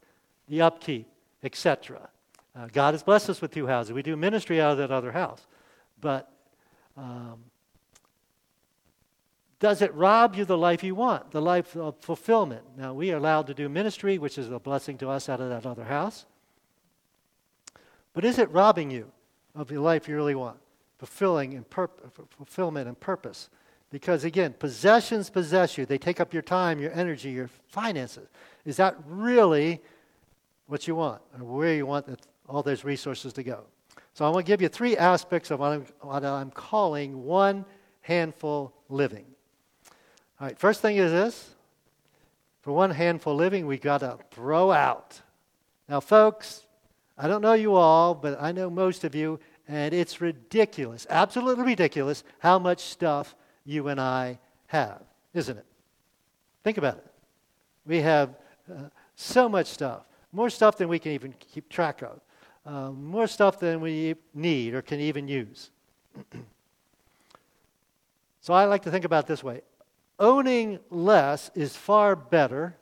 the 0.48 0.62
upkeep, 0.62 1.06
etc. 1.42 2.08
Uh, 2.56 2.68
God 2.72 2.94
has 2.94 3.02
blessed 3.02 3.28
us 3.28 3.42
with 3.42 3.52
two 3.52 3.66
houses. 3.66 3.92
We 3.92 4.02
do 4.02 4.16
ministry 4.16 4.58
out 4.58 4.72
of 4.72 4.78
that 4.78 4.90
other 4.90 5.12
house. 5.12 5.46
But 6.00 6.32
um, 6.96 7.44
does 9.60 9.82
it 9.82 9.92
rob 9.94 10.36
you 10.36 10.44
the 10.44 10.58
life 10.58 10.84
you 10.84 10.94
want, 10.94 11.30
the 11.30 11.42
life 11.42 11.76
of 11.76 11.96
fulfillment? 12.00 12.62
Now, 12.76 12.94
we 12.94 13.12
are 13.12 13.16
allowed 13.16 13.46
to 13.48 13.54
do 13.54 13.68
ministry, 13.68 14.18
which 14.18 14.38
is 14.38 14.50
a 14.50 14.58
blessing 14.58 14.98
to 14.98 15.08
us 15.08 15.28
out 15.28 15.40
of 15.40 15.48
that 15.50 15.66
other 15.66 15.84
house. 15.84 16.26
But 18.14 18.24
is 18.24 18.38
it 18.38 18.50
robbing 18.50 18.90
you 18.90 19.10
of 19.54 19.68
the 19.68 19.78
life 19.78 20.08
you 20.08 20.16
really 20.16 20.34
want? 20.34 20.58
fulfilling 20.98 21.54
and 21.54 21.64
fulfillment 22.30 22.88
and 22.88 22.98
purpose. 22.98 23.48
Because 23.90 24.24
again, 24.24 24.52
possessions 24.58 25.30
possess 25.30 25.78
you. 25.78 25.86
They 25.86 25.96
take 25.96 26.20
up 26.20 26.34
your 26.34 26.42
time, 26.42 26.78
your 26.78 26.92
energy, 26.92 27.30
your 27.30 27.48
finances. 27.68 28.28
Is 28.64 28.76
that 28.76 28.96
really 29.06 29.80
what 30.66 30.86
you 30.86 30.94
want 30.94 31.22
or 31.38 31.44
where 31.44 31.74
you 31.74 31.86
want 31.86 32.06
all 32.48 32.62
those 32.62 32.84
resources 32.84 33.32
to 33.34 33.42
go? 33.42 33.62
So 34.12 34.26
I 34.26 34.30
want 34.30 34.44
to 34.44 34.52
give 34.52 34.60
you 34.60 34.68
three 34.68 34.96
aspects 34.96 35.50
of 35.50 35.60
what 35.60 35.72
I'm, 35.72 35.86
what 36.00 36.24
I'm 36.24 36.50
calling 36.50 37.24
one 37.24 37.64
handful 38.02 38.74
living. 38.88 39.24
All 40.40 40.46
right, 40.46 40.58
first 40.58 40.80
thing 40.80 40.96
is 40.96 41.10
this. 41.10 41.50
For 42.62 42.72
one 42.72 42.90
handful 42.90 43.34
living, 43.34 43.66
we 43.66 43.76
got 43.76 43.98
to 43.98 44.18
throw 44.30 44.70
out. 44.70 45.20
Now, 45.88 46.00
folks, 46.00 46.64
I 47.16 47.26
don't 47.26 47.42
know 47.42 47.54
you 47.54 47.74
all, 47.74 48.14
but 48.14 48.40
I 48.40 48.52
know 48.52 48.70
most 48.70 49.02
of 49.02 49.14
you, 49.14 49.40
and 49.66 49.92
it's 49.92 50.20
ridiculous, 50.20 51.06
absolutely 51.10 51.64
ridiculous, 51.64 52.22
how 52.38 52.58
much 52.58 52.80
stuff 52.80 53.34
you 53.64 53.88
and 53.88 54.00
I 54.00 54.38
have, 54.68 55.02
isn't 55.34 55.58
it? 55.58 55.66
Think 56.62 56.78
about 56.78 56.98
it. 56.98 57.06
We 57.84 58.00
have 58.00 58.36
uh, 58.70 58.90
so 59.16 59.48
much 59.48 59.66
stuff, 59.66 60.02
more 60.32 60.50
stuff 60.50 60.76
than 60.76 60.88
we 60.88 61.00
can 61.00 61.12
even 61.12 61.34
keep 61.40 61.68
track 61.68 62.02
of, 62.02 62.20
uh, 62.64 62.92
more 62.92 63.26
stuff 63.26 63.58
than 63.58 63.80
we 63.80 64.14
need 64.34 64.74
or 64.74 64.82
can 64.82 65.00
even 65.00 65.26
use. 65.26 65.70
so 68.40 68.54
I 68.54 68.66
like 68.66 68.82
to 68.82 68.90
think 68.90 69.04
about 69.04 69.26
this 69.26 69.42
way 69.42 69.62
owning 70.18 70.78
less 70.90 71.50
is 71.54 71.76
far 71.76 72.16
better 72.16 72.76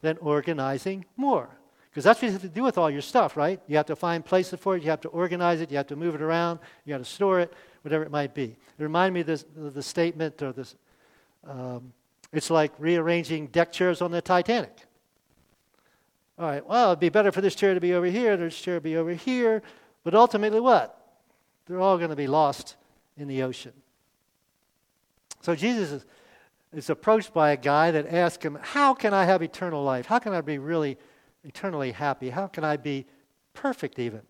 than 0.00 0.16
organizing 0.18 1.04
more. 1.16 1.48
Because 1.90 2.04
that's 2.04 2.20
what 2.20 2.26
you 2.26 2.32
have 2.32 2.42
to 2.42 2.48
do 2.48 2.62
with 2.62 2.76
all 2.76 2.90
your 2.90 3.02
stuff, 3.02 3.36
right? 3.36 3.60
You 3.68 3.76
have 3.76 3.86
to 3.86 3.96
find 3.96 4.24
places 4.24 4.58
for 4.58 4.76
it, 4.76 4.82
you 4.82 4.90
have 4.90 5.00
to 5.02 5.08
organize 5.08 5.60
it, 5.60 5.70
you 5.70 5.76
have 5.76 5.86
to 5.88 5.96
move 5.96 6.14
it 6.14 6.22
around, 6.22 6.58
you 6.84 6.92
have 6.92 7.02
to 7.02 7.08
store 7.08 7.40
it, 7.40 7.52
whatever 7.82 8.02
it 8.02 8.10
might 8.10 8.34
be. 8.34 8.56
It 8.78 8.82
reminded 8.82 9.14
me 9.14 9.20
of 9.20 9.26
this, 9.26 9.44
the 9.56 9.82
statement 9.82 10.42
or 10.42 10.52
this 10.52 10.74
um, 11.46 11.92
it's 12.32 12.50
like 12.50 12.72
rearranging 12.78 13.46
deck 13.48 13.72
chairs 13.72 14.02
on 14.02 14.10
the 14.10 14.20
Titanic. 14.20 14.76
All 16.36 16.46
right, 16.46 16.66
well, 16.66 16.90
it'd 16.90 17.00
be 17.00 17.10
better 17.10 17.30
for 17.30 17.40
this 17.40 17.54
chair 17.54 17.74
to 17.74 17.80
be 17.80 17.94
over 17.94 18.06
here, 18.06 18.36
this 18.36 18.60
chair 18.60 18.76
to 18.76 18.80
be 18.80 18.96
over 18.96 19.12
here, 19.12 19.62
but 20.02 20.14
ultimately 20.14 20.58
what? 20.58 21.00
They're 21.66 21.80
all 21.80 21.96
going 21.96 22.10
to 22.10 22.16
be 22.16 22.26
lost 22.26 22.74
in 23.16 23.28
the 23.28 23.44
ocean. 23.44 23.72
So 25.42 25.54
Jesus 25.54 25.92
is, 25.92 26.04
is 26.76 26.90
approached 26.90 27.32
by 27.32 27.52
a 27.52 27.56
guy 27.56 27.90
that 27.90 28.06
asks 28.12 28.44
him, 28.44 28.58
How 28.60 28.94
can 28.94 29.14
I 29.14 29.24
have 29.24 29.42
eternal 29.42 29.82
life? 29.82 30.06
How 30.06 30.18
can 30.18 30.32
I 30.32 30.40
be 30.40 30.58
really 30.58 30.98
eternally 31.44 31.92
happy? 31.92 32.30
How 32.30 32.46
can 32.46 32.64
I 32.64 32.76
be 32.76 33.06
perfect 33.52 33.98
even? 33.98 34.22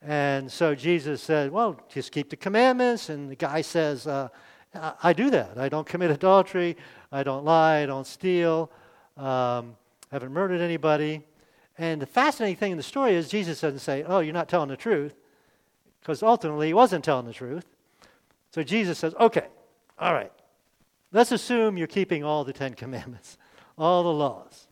And 0.00 0.50
so 0.50 0.74
Jesus 0.74 1.22
said, 1.22 1.52
Well, 1.52 1.80
just 1.88 2.12
keep 2.12 2.30
the 2.30 2.36
commandments. 2.36 3.08
And 3.08 3.30
the 3.30 3.36
guy 3.36 3.60
says, 3.60 4.06
uh, 4.06 4.28
I 4.74 5.12
do 5.12 5.30
that. 5.30 5.58
I 5.58 5.68
don't 5.68 5.86
commit 5.86 6.10
adultery. 6.10 6.76
I 7.10 7.22
don't 7.22 7.44
lie. 7.44 7.82
I 7.82 7.86
don't 7.86 8.06
steal. 8.06 8.70
Um, 9.16 9.76
haven't 10.10 10.32
murdered 10.32 10.60
anybody. 10.60 11.22
And 11.78 12.00
the 12.00 12.06
fascinating 12.06 12.56
thing 12.56 12.72
in 12.72 12.76
the 12.76 12.82
story 12.82 13.14
is 13.14 13.28
Jesus 13.28 13.60
doesn't 13.60 13.80
say, 13.80 14.02
Oh, 14.06 14.20
you're 14.20 14.34
not 14.34 14.48
telling 14.48 14.68
the 14.68 14.76
truth. 14.76 15.14
Because 16.00 16.22
ultimately, 16.22 16.68
he 16.68 16.74
wasn't 16.74 17.04
telling 17.04 17.26
the 17.26 17.32
truth. 17.32 17.66
So 18.50 18.62
Jesus 18.62 18.98
says, 18.98 19.14
Okay, 19.20 19.46
all 19.98 20.12
right. 20.12 20.32
Let's 21.12 21.32
assume 21.32 21.76
you're 21.76 21.86
keeping 21.86 22.24
all 22.24 22.44
the 22.44 22.52
Ten 22.52 22.74
Commandments, 22.74 23.36
all 23.78 24.02
the 24.02 24.12
laws. 24.12 24.66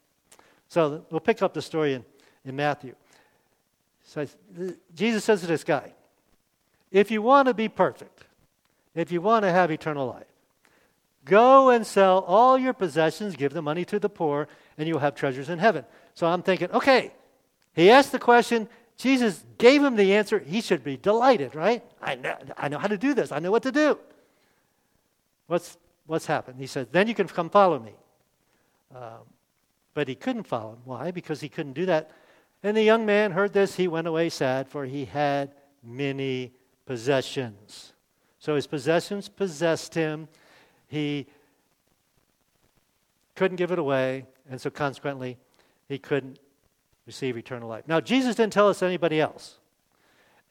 So 0.68 1.04
we'll 1.10 1.20
pick 1.20 1.42
up 1.42 1.52
the 1.52 1.62
story 1.62 1.94
in, 1.94 2.04
in 2.44 2.56
Matthew. 2.56 2.94
So 4.04 4.26
Jesus 4.94 5.24
says 5.24 5.40
to 5.42 5.46
this 5.46 5.64
guy, 5.64 5.92
If 6.90 7.10
you 7.10 7.22
want 7.22 7.48
to 7.48 7.54
be 7.54 7.68
perfect, 7.68 8.24
if 8.94 9.12
you 9.12 9.20
want 9.20 9.44
to 9.44 9.50
have 9.50 9.70
eternal 9.70 10.06
life. 10.06 10.24
Go 11.24 11.68
and 11.68 11.86
sell 11.86 12.20
all 12.20 12.58
your 12.58 12.72
possessions, 12.72 13.36
give 13.36 13.52
the 13.52 13.62
money 13.62 13.84
to 13.84 13.98
the 13.98 14.08
poor, 14.08 14.48
and 14.78 14.88
you'll 14.88 15.00
have 15.00 15.14
treasures 15.14 15.48
in 15.48 15.58
heaven. 15.58 15.84
So 16.14 16.26
I'm 16.26 16.42
thinking, 16.42 16.70
okay, 16.72 17.12
he 17.74 17.90
asked 17.90 18.12
the 18.12 18.18
question, 18.18 18.68
Jesus 18.96 19.44
gave 19.58 19.82
him 19.82 19.96
the 19.96 20.14
answer. 20.14 20.38
He 20.38 20.60
should 20.60 20.82
be 20.82 20.96
delighted, 20.96 21.54
right? 21.54 21.84
I 22.02 22.14
know, 22.14 22.36
I 22.56 22.68
know 22.68 22.78
how 22.78 22.88
to 22.88 22.98
do 22.98 23.14
this, 23.14 23.32
I 23.32 23.38
know 23.38 23.50
what 23.50 23.62
to 23.64 23.72
do. 23.72 23.98
What's, 25.46 25.76
what's 26.10 26.26
happened? 26.26 26.58
He 26.58 26.66
said, 26.66 26.88
then 26.90 27.06
you 27.06 27.14
can 27.14 27.28
come 27.28 27.48
follow 27.48 27.78
me. 27.78 27.92
Um, 28.92 29.20
but 29.94 30.08
he 30.08 30.16
couldn't 30.16 30.42
follow 30.42 30.72
him. 30.72 30.80
Why? 30.84 31.12
Because 31.12 31.40
he 31.40 31.48
couldn't 31.48 31.74
do 31.74 31.86
that. 31.86 32.10
And 32.64 32.76
the 32.76 32.82
young 32.82 33.06
man 33.06 33.30
heard 33.30 33.52
this. 33.52 33.76
He 33.76 33.86
went 33.86 34.08
away 34.08 34.28
sad, 34.28 34.68
for 34.68 34.84
he 34.84 35.04
had 35.04 35.52
many 35.84 36.52
possessions. 36.84 37.92
So 38.40 38.56
his 38.56 38.66
possessions 38.66 39.28
possessed 39.28 39.94
him. 39.94 40.26
He 40.88 41.26
couldn't 43.36 43.56
give 43.56 43.70
it 43.70 43.78
away, 43.78 44.26
and 44.50 44.60
so 44.60 44.68
consequently, 44.68 45.38
he 45.88 45.98
couldn't 45.98 46.40
receive 47.06 47.36
eternal 47.36 47.68
life. 47.68 47.84
Now, 47.86 48.00
Jesus 48.00 48.34
didn't 48.34 48.52
tell 48.52 48.68
us 48.68 48.82
anybody 48.82 49.20
else. 49.20 49.58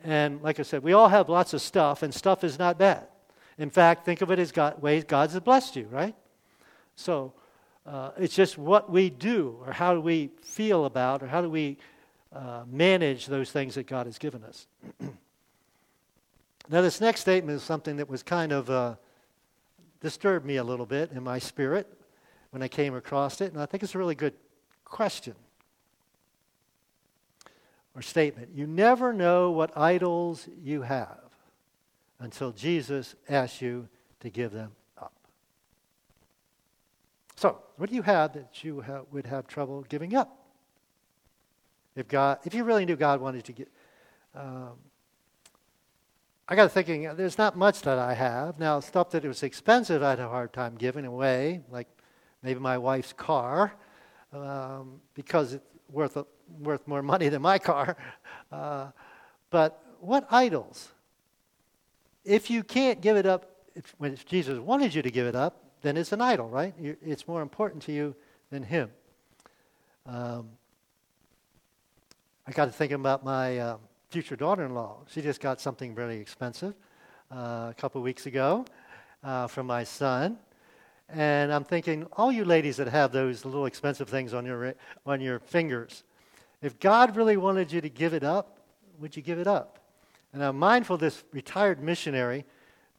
And 0.06 0.42
like 0.42 0.58
I 0.60 0.64
said, 0.64 0.84
we 0.84 0.94
all 0.94 1.10
have 1.10 1.28
lots 1.28 1.54
of 1.54 1.62
stuff, 1.62 2.02
and 2.02 2.14
stuff 2.14 2.46
is 2.46 2.58
not 2.58 2.78
bad. 2.78 3.08
In 3.60 3.70
fact, 3.70 4.06
think 4.06 4.22
of 4.22 4.32
it 4.32 4.40
as 4.40 4.54
God, 4.54 4.82
ways 4.82 5.04
God 5.04 5.30
has 5.30 5.40
blessed 5.42 5.76
you, 5.76 5.86
right? 5.92 6.16
So 6.96 7.34
uh, 7.86 8.12
it's 8.18 8.34
just 8.34 8.58
what 8.58 8.90
we 8.90 9.10
do, 9.10 9.58
or 9.66 9.74
how 9.74 9.94
do 9.94 10.00
we 10.00 10.32
feel 10.42 10.86
about, 10.86 11.22
or 11.22 11.28
how 11.28 11.42
do 11.42 11.50
we 11.50 11.78
uh, 12.34 12.64
manage 12.72 13.26
those 13.26 13.52
things 13.52 13.76
that 13.76 13.86
God 13.86 14.06
has 14.06 14.18
given 14.18 14.46
us. 14.46 14.66
now, 16.70 16.82
this 16.82 17.02
next 17.02 17.20
statement 17.20 17.58
is 17.58 17.64
something 17.64 17.98
that 17.98 18.10
was 18.10 18.24
kind 18.24 18.54
of 18.54 18.70
uh, 18.70 18.96
disturbed 20.00 20.46
me 20.46 20.56
a 20.56 20.64
little 20.64 20.86
bit 20.86 21.12
in 21.12 21.22
my 21.22 21.38
spirit 21.38 21.86
when 22.52 22.64
I 22.64 22.70
came 22.70 22.96
across 22.96 23.42
it, 23.42 23.52
and 23.52 23.62
I 23.62 23.66
think 23.66 23.84
it's 23.84 23.94
a 23.94 23.98
really 23.98 24.16
good 24.16 24.36
question 24.86 25.36
or 27.94 28.02
statement. 28.02 28.52
You 28.54 28.68
never 28.68 29.12
know 29.12 29.52
what 29.52 29.78
idols 29.78 30.48
you 30.64 30.84
have 30.84 31.29
until 32.20 32.52
Jesus 32.52 33.16
asks 33.28 33.62
you 33.62 33.88
to 34.20 34.30
give 34.30 34.52
them 34.52 34.72
up. 34.98 35.14
So, 37.36 37.60
what 37.78 37.90
do 37.90 37.96
you 37.96 38.02
have 38.02 38.34
that 38.34 38.64
you 38.64 38.82
ha- 38.82 39.02
would 39.12 39.26
have 39.26 39.48
trouble 39.48 39.86
giving 39.88 40.16
up? 40.16 40.36
If 41.96 42.08
God, 42.08 42.40
if 42.44 42.54
you 42.54 42.64
really 42.64 42.86
knew 42.86 42.96
God 42.96 43.22
wanted 43.22 43.46
to 43.46 43.54
get, 43.54 43.70
um, 44.36 44.74
I 46.48 46.56
got 46.56 46.72
thinking, 46.72 47.04
there's 47.16 47.38
not 47.38 47.56
much 47.56 47.82
that 47.84 48.00
I 48.00 48.14
have. 48.14 48.60
Now, 48.60 48.80
stuff 48.80 49.12
that 49.12 49.24
was 49.24 49.44
expensive, 49.44 50.02
I 50.02 50.12
had 50.12 50.20
a 50.20 50.28
hard 50.28 50.52
time 50.52 50.76
giving 50.76 51.06
away, 51.06 51.62
like 51.70 51.88
maybe 52.42 52.60
my 52.60 52.78
wife's 52.78 53.14
car, 53.14 53.74
um, 54.34 55.00
because 55.14 55.54
it's 55.54 55.66
worth, 55.92 56.18
a, 56.18 56.26
worth 56.60 56.88
more 56.88 57.04
money 57.04 57.30
than 57.30 57.42
my 57.42 57.60
car. 57.60 57.96
Uh, 58.52 58.90
but 59.52 59.84
what 60.00 60.26
idols? 60.32 60.90
If 62.24 62.50
you 62.50 62.64
can't 62.64 63.02
give 63.02 63.18
it 63.18 63.26
up, 63.26 63.52
if, 63.76 63.96
when 63.98 64.18
Jesus 64.26 64.60
wanted 64.60 64.94
you 64.94 65.02
to 65.02 65.12
give 65.12 65.28
it 65.28 65.36
up, 65.36 65.64
then 65.82 65.98
it's 65.98 66.12
an 66.12 66.22
idol, 66.22 66.50
right? 66.50 66.74
It's 66.80 67.28
more 67.28 67.42
important 67.42 67.84
to 67.84 67.92
you 67.92 68.16
than 68.50 68.64
Him. 68.64 68.90
Um, 70.06 70.50
I 72.46 72.52
got 72.52 72.66
to 72.66 72.72
thinking 72.72 72.96
about 72.96 73.24
my 73.24 73.60
uh, 73.60 73.78
future 74.10 74.36
daughter 74.36 74.66
in 74.66 74.74
law. 74.74 74.98
She 75.08 75.22
just 75.22 75.40
got 75.40 75.62
something 75.62 75.96
really 75.96 76.20
expensive 76.20 76.74
uh, 77.32 77.68
a 77.70 77.76
couple 77.78 78.02
weeks 78.02 78.26
ago 78.26 78.66
uh, 79.24 79.48
from 79.48 79.68
my 79.68 79.84
son. 79.84 80.38
And 81.08 81.52
I'm 81.54 81.64
thinking, 81.64 82.06
all 82.14 82.32
you 82.32 82.46
ladies 82.46 82.78
that 82.78 82.88
have 82.88 83.12
those 83.12 83.46
little 83.46 83.66
expensive 83.66 84.10
things 84.10 84.34
on 84.34 84.46
your, 84.46 84.76
on 85.06 85.22
your 85.22 85.40
fingers, 85.40 86.04
if 86.62 86.80
God 86.80 87.16
really 87.16 87.38
wanted 87.38 87.72
you 87.72 87.82
to 87.82 87.90
give 87.90 88.14
it 88.14 88.24
up, 88.24 88.60
would 89.00 89.16
you 89.16 89.22
give 89.22 89.40
it 89.40 89.48
up? 89.48 89.79
And 90.34 90.44
I'm 90.44 90.58
mindful 90.58 90.96
of 90.96 91.00
this 91.00 91.24
retired 91.32 91.82
missionary 91.82 92.46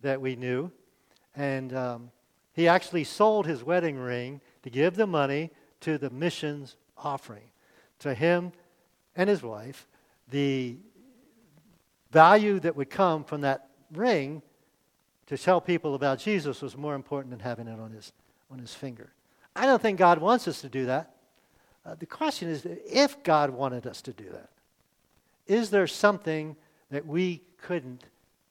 that 0.03 0.21
we 0.21 0.37
knew, 0.37 0.71
and 1.37 1.75
um, 1.75 2.11
he 2.53 2.67
actually 2.67 3.05
sold 3.05 3.47
his 3.47 3.63
wedding 3.63 3.97
ring 3.97 4.41
to 4.63 4.71
give 4.71 4.97
the 4.97 5.07
money 5.07 5.51
to 5.81 5.99
the 5.99 6.11
missions 6.11 6.77
offering. 6.97 7.45
To 8.01 8.15
him, 8.15 8.53
and 9.15 9.29
his 9.29 9.43
wife, 9.43 9.87
the 10.31 10.77
value 12.11 12.59
that 12.61 12.75
would 12.77 12.91
come 12.91 13.25
from 13.25 13.43
that 13.43 13.69
ring 13.93 14.43
to 15.27 15.39
tell 15.39 15.61
people 15.61 15.95
about 15.95 16.19
Jesus 16.19 16.63
was 16.63 16.77
more 16.77 16.95
important 16.95 17.31
than 17.31 17.41
having 17.41 17.69
it 17.69 17.79
on 17.79 17.93
his, 17.93 18.13
on 18.51 18.59
his 18.59 18.75
finger. 18.75 19.13
I 19.55 19.67
don't 19.67 19.81
think 19.81 19.99
God 19.99 20.19
wants 20.19 20.49
us 20.49 20.61
to 20.63 20.69
do 20.69 20.87
that. 20.87 21.15
Uh, 21.85 21.95
the 21.99 22.07
question 22.07 22.49
is 22.49 22.67
if 22.67 23.23
God 23.23 23.51
wanted 23.51 23.87
us 23.87 24.03
to 24.03 24.13
do 24.13 24.29
that, 24.31 24.51
is 25.47 25.71
there 25.71 25.87
something 25.87 26.57
that 26.91 27.07
we 27.07 27.43
couldn't 27.63 28.05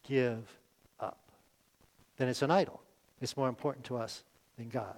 give 0.03 0.43
up? 0.99 1.19
Then 2.17 2.27
it's 2.27 2.41
an 2.41 2.51
idol. 2.51 2.81
It's 3.21 3.35
more 3.35 3.49
important 3.49 3.85
to 3.85 3.97
us 3.97 4.23
than 4.57 4.69
God. 4.69 4.95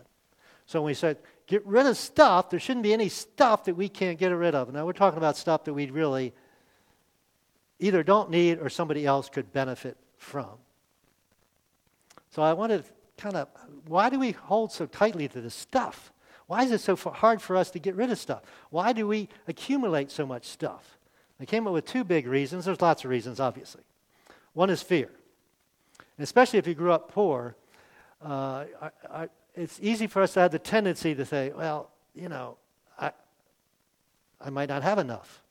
So 0.65 0.79
when 0.79 0.87
we 0.87 0.93
said, 0.93 1.17
get 1.47 1.65
rid 1.65 1.85
of 1.85 1.97
stuff, 1.97 2.49
there 2.49 2.59
shouldn't 2.59 2.83
be 2.83 2.93
any 2.93 3.09
stuff 3.09 3.65
that 3.65 3.75
we 3.75 3.89
can't 3.89 4.17
get 4.17 4.29
rid 4.29 4.55
of. 4.55 4.71
Now 4.71 4.85
we're 4.85 4.93
talking 4.93 5.17
about 5.17 5.37
stuff 5.37 5.65
that 5.65 5.73
we 5.73 5.89
really 5.89 6.33
either 7.79 8.03
don't 8.03 8.29
need 8.29 8.59
or 8.59 8.69
somebody 8.69 9.05
else 9.05 9.27
could 9.27 9.51
benefit 9.51 9.97
from. 10.17 10.49
So 12.29 12.41
I 12.41 12.53
wanted 12.53 12.85
to 12.85 12.91
kind 13.17 13.35
of, 13.35 13.49
why 13.87 14.09
do 14.09 14.19
we 14.19 14.31
hold 14.31 14.71
so 14.71 14.85
tightly 14.85 15.27
to 15.27 15.41
this 15.41 15.55
stuff? 15.55 16.13
Why 16.47 16.63
is 16.63 16.71
it 16.71 16.81
so 16.81 16.95
hard 16.95 17.41
for 17.41 17.57
us 17.57 17.71
to 17.71 17.79
get 17.79 17.95
rid 17.95 18.11
of 18.11 18.17
stuff? 18.17 18.43
Why 18.69 18.93
do 18.93 19.07
we 19.07 19.29
accumulate 19.47 20.11
so 20.11 20.25
much 20.25 20.45
stuff? 20.45 20.97
I 21.41 21.45
came 21.45 21.65
up 21.65 21.73
with 21.73 21.85
two 21.85 22.03
big 22.03 22.27
reasons. 22.27 22.65
There's 22.65 22.81
lots 22.81 23.03
of 23.03 23.09
reasons, 23.09 23.39
obviously. 23.39 23.81
One 24.53 24.69
is 24.69 24.83
fear. 24.83 25.09
And 25.97 26.23
especially 26.23 26.59
if 26.59 26.67
you 26.67 26.75
grew 26.75 26.91
up 26.91 27.11
poor, 27.11 27.55
uh, 28.23 28.65
I, 28.79 28.89
I, 29.09 29.29
it's 29.55 29.79
easy 29.81 30.05
for 30.05 30.21
us 30.21 30.33
to 30.33 30.41
have 30.41 30.51
the 30.51 30.59
tendency 30.59 31.15
to 31.15 31.25
say, 31.25 31.51
well, 31.55 31.89
you 32.13 32.29
know, 32.29 32.57
I, 32.99 33.11
I 34.39 34.51
might 34.51 34.69
not 34.69 34.83
have 34.83 34.99
enough. 34.99 35.41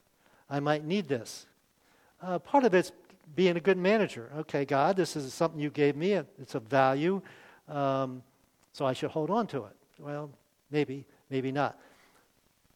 I 0.49 0.61
might 0.61 0.85
need 0.85 1.09
this. 1.09 1.47
Uh, 2.23 2.39
part 2.39 2.65
of 2.65 2.73
it's 2.73 2.93
being 3.35 3.57
a 3.57 3.61
good 3.61 3.79
manager. 3.79 4.31
Okay, 4.39 4.65
God, 4.65 4.97
this 4.97 5.17
is 5.17 5.35
something 5.35 5.61
you 5.61 5.71
gave 5.71 5.97
me. 5.97 6.13
It's 6.13 6.55
a 6.55 6.61
value, 6.61 7.21
um, 7.69 8.23
so 8.73 8.87
I 8.87 8.93
should 8.93 9.11
hold 9.11 9.31
on 9.31 9.49
to 9.49 9.65
it. 9.65 9.77
Well, 9.99 10.31
maybe, 10.71 11.05
maybe 11.31 11.51
not. 11.51 11.77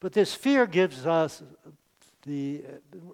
But 0.01 0.13
this 0.13 0.35
fear 0.35 0.67
gives 0.67 1.07
us 1.07 1.43
the, 2.27 2.65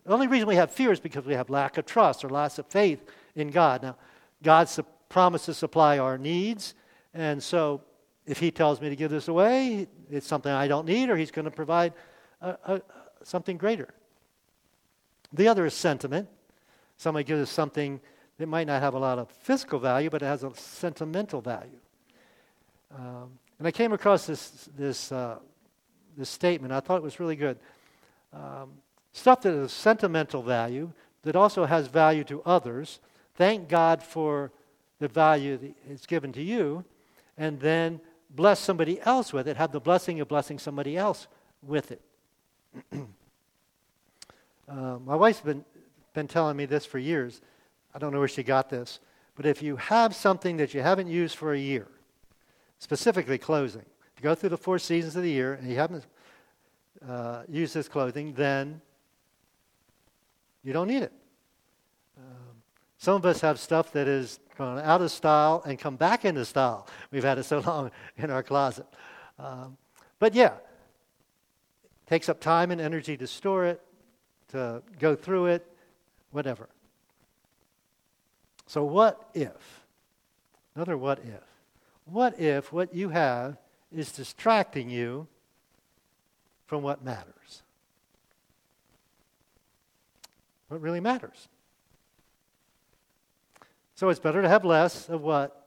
the 0.05 0.13
only 0.13 0.27
reason 0.27 0.49
we 0.49 0.57
have 0.57 0.71
fear 0.71 0.93
is 0.93 1.01
because 1.01 1.25
we 1.25 1.35
have 1.35 1.51
lack 1.51 1.79
of 1.79 1.87
trust 1.87 2.25
or 2.25 2.29
loss 2.29 2.59
of 2.59 2.67
faith 2.67 3.01
in 3.35 3.51
God. 3.51 3.83
Now, 3.83 3.97
God 4.43 4.69
su- 4.69 4.85
promised 5.09 5.47
to 5.47 5.55
supply 5.55 5.99
our 5.99 6.19
needs, 6.19 6.75
and 7.15 7.43
so 7.43 7.83
if 8.27 8.39
he 8.39 8.51
tells 8.51 8.81
me 8.81 8.89
to 8.89 8.97
give 8.97 9.11
this 9.11 9.29
away, 9.29 9.89
it's 10.11 10.27
something 10.27 10.53
I 10.53 10.69
don't 10.69 10.87
need, 10.87 11.11
or 11.11 11.17
he's 11.17 11.31
going 11.31 11.47
to 11.47 11.51
provide 11.51 11.93
a, 12.41 12.57
a, 12.65 12.83
something 13.23 13.57
greater. 13.57 13.89
The 15.33 15.49
other 15.49 15.67
is 15.67 15.75
sentiment. 15.75 16.29
Somebody 16.97 17.25
gives 17.25 17.43
us 17.43 17.51
something 17.51 18.01
that 18.39 18.47
might 18.47 18.67
not 18.67 18.83
have 18.83 18.95
a 18.95 18.99
lot 18.99 19.19
of 19.19 19.31
physical 19.31 19.79
value, 19.79 20.11
but 20.11 20.23
it 20.23 20.27
has 20.27 20.45
a 20.45 20.55
sentimental 20.55 21.41
value. 21.41 21.79
Um, 22.97 23.39
and 23.59 23.69
I 23.69 23.71
came 23.71 23.93
across 23.93 24.27
this, 24.27 24.69
this, 24.77 25.13
uh, 25.13 25.37
this 26.17 26.29
statement. 26.29 26.73
I 26.73 26.81
thought 26.81 26.97
it 26.97 27.03
was 27.03 27.21
really 27.21 27.37
good. 27.37 27.59
Um, 28.33 28.71
stuff 29.13 29.43
that 29.43 29.55
has 29.55 29.73
sentimental 29.73 30.43
value, 30.43 30.93
that 31.23 31.37
also 31.37 31.65
has 31.67 31.87
value 31.87 32.25
to 32.25 32.43
others, 32.45 33.01
thank 33.35 33.69
God 33.69 34.03
for 34.03 34.53
the 34.99 35.09
value 35.09 35.57
that 35.57 35.75
it's 35.89 36.07
given 36.07 36.33
to 36.33 36.43
you, 36.43 36.85
and 37.37 37.61
then 37.61 38.01
bless 38.31 38.61
somebody 38.61 39.01
else 39.03 39.33
with 39.33 39.49
it, 39.49 39.57
have 39.57 39.73
the 39.73 39.81
blessing 39.81 40.21
of 40.21 40.29
blessing 40.29 40.59
somebody 40.59 40.97
else 40.97 41.27
with 41.63 41.91
it. 41.93 42.01
uh, 44.69 44.99
my 45.05 45.17
wife's 45.17 45.41
been, 45.41 45.65
been 46.15 46.29
telling 46.29 46.57
me 46.57 46.67
this 46.67 46.87
for 46.87 46.99
years. 46.99 47.41
I 47.95 47.99
don't 47.99 48.13
know 48.13 48.19
where 48.19 48.29
she 48.29 48.43
got 48.43 48.71
this. 48.71 49.01
But 49.35 49.47
if 49.47 49.63
you 49.63 49.77
have 49.77 50.15
something 50.15 50.59
that 50.59 50.75
you 50.75 50.83
haven't 50.83 51.09
used 51.09 51.37
for 51.37 51.55
a 51.55 51.59
year, 51.59 51.89
specifically 52.79 53.39
clothing, 53.39 53.87
if 54.15 54.23
you 54.23 54.23
go 54.23 54.35
through 54.35 54.51
the 54.51 54.59
four 54.59 54.79
seasons 54.79 55.17
of 55.17 55.23
the 55.23 55.31
year 55.31 55.55
and 55.55 55.69
you 55.69 55.77
haven't 55.77 56.05
uh, 57.07 57.43
used 57.49 57.75
this 57.75 57.89
clothing, 57.89 58.35
then 58.35 58.81
you 60.63 60.73
don't 60.73 60.89
need 60.89 61.03
it. 61.03 61.13
Um, 62.19 62.63
some 62.99 63.15
of 63.15 63.25
us 63.25 63.41
have 63.41 63.59
stuff 63.59 63.93
that 63.93 64.07
is 64.07 64.41
gone 64.57 64.79
out 64.79 65.01
of 65.01 65.11
style 65.11 65.63
and 65.65 65.79
come 65.79 65.97
back 65.97 66.25
into 66.25 66.45
style. 66.45 66.87
We've 67.11 67.25
had 67.25 67.39
it 67.39 67.45
so 67.45 67.61
long 67.67 67.91
in 68.17 68.31
our 68.31 68.43
closet. 68.43 68.87
Um, 69.39 69.77
but 70.19 70.35
yeah, 70.35 70.53
it 70.53 72.07
takes 72.07 72.29
up 72.29 72.41
time 72.41 72.71
and 72.71 72.81
energy 72.81 73.17
to 73.17 73.27
store 73.27 73.67
it, 73.67 73.81
to 74.49 74.83
go 74.99 75.15
through 75.15 75.47
it, 75.47 75.67
whatever. 76.31 76.69
So, 78.67 78.85
what 78.85 79.31
if? 79.35 79.85
Another 80.77 80.97
what 80.97 81.19
if. 81.21 81.43
What 82.05 82.39
if 82.39 82.73
what 82.73 82.95
you 82.95 83.09
have 83.09 83.57
is 83.93 84.13
distracting 84.13 84.91
you 84.91 85.27
from 86.67 86.83
what 86.83 87.03
matters? 87.05 87.63
What 90.71 90.81
really 90.81 91.01
matters? 91.01 91.49
So 93.97 94.09
it's 94.09 94.21
better 94.21 94.41
to 94.41 94.49
have 94.49 94.65
less 94.65 95.09
of 95.09 95.21
what 95.21 95.67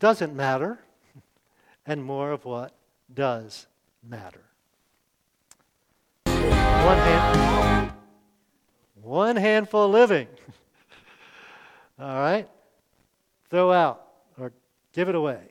doesn't 0.00 0.34
matter 0.34 0.80
and 1.86 2.02
more 2.04 2.32
of 2.32 2.44
what 2.44 2.74
does 3.14 3.68
matter. 4.02 4.40
One, 6.24 6.98
hand, 6.98 7.92
one 9.00 9.36
handful 9.36 9.88
living. 9.88 10.26
All 12.00 12.18
right? 12.18 12.48
Throw 13.50 13.70
out 13.70 14.04
or 14.36 14.50
give 14.92 15.08
it 15.08 15.14
away. 15.14 15.42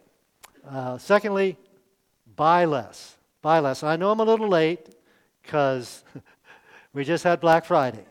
Uh, 0.69 0.97
secondly, 0.97 1.57
buy 2.35 2.65
less. 2.65 3.15
Buy 3.41 3.59
less. 3.59 3.81
I 3.81 3.95
know 3.95 4.11
I'm 4.11 4.19
a 4.19 4.25
little 4.25 4.49
late 4.49 4.93
because 5.41 6.03
we 6.93 7.05
just 7.05 7.23
had 7.23 7.39
Black 7.39 7.63
Friday. 7.63 8.03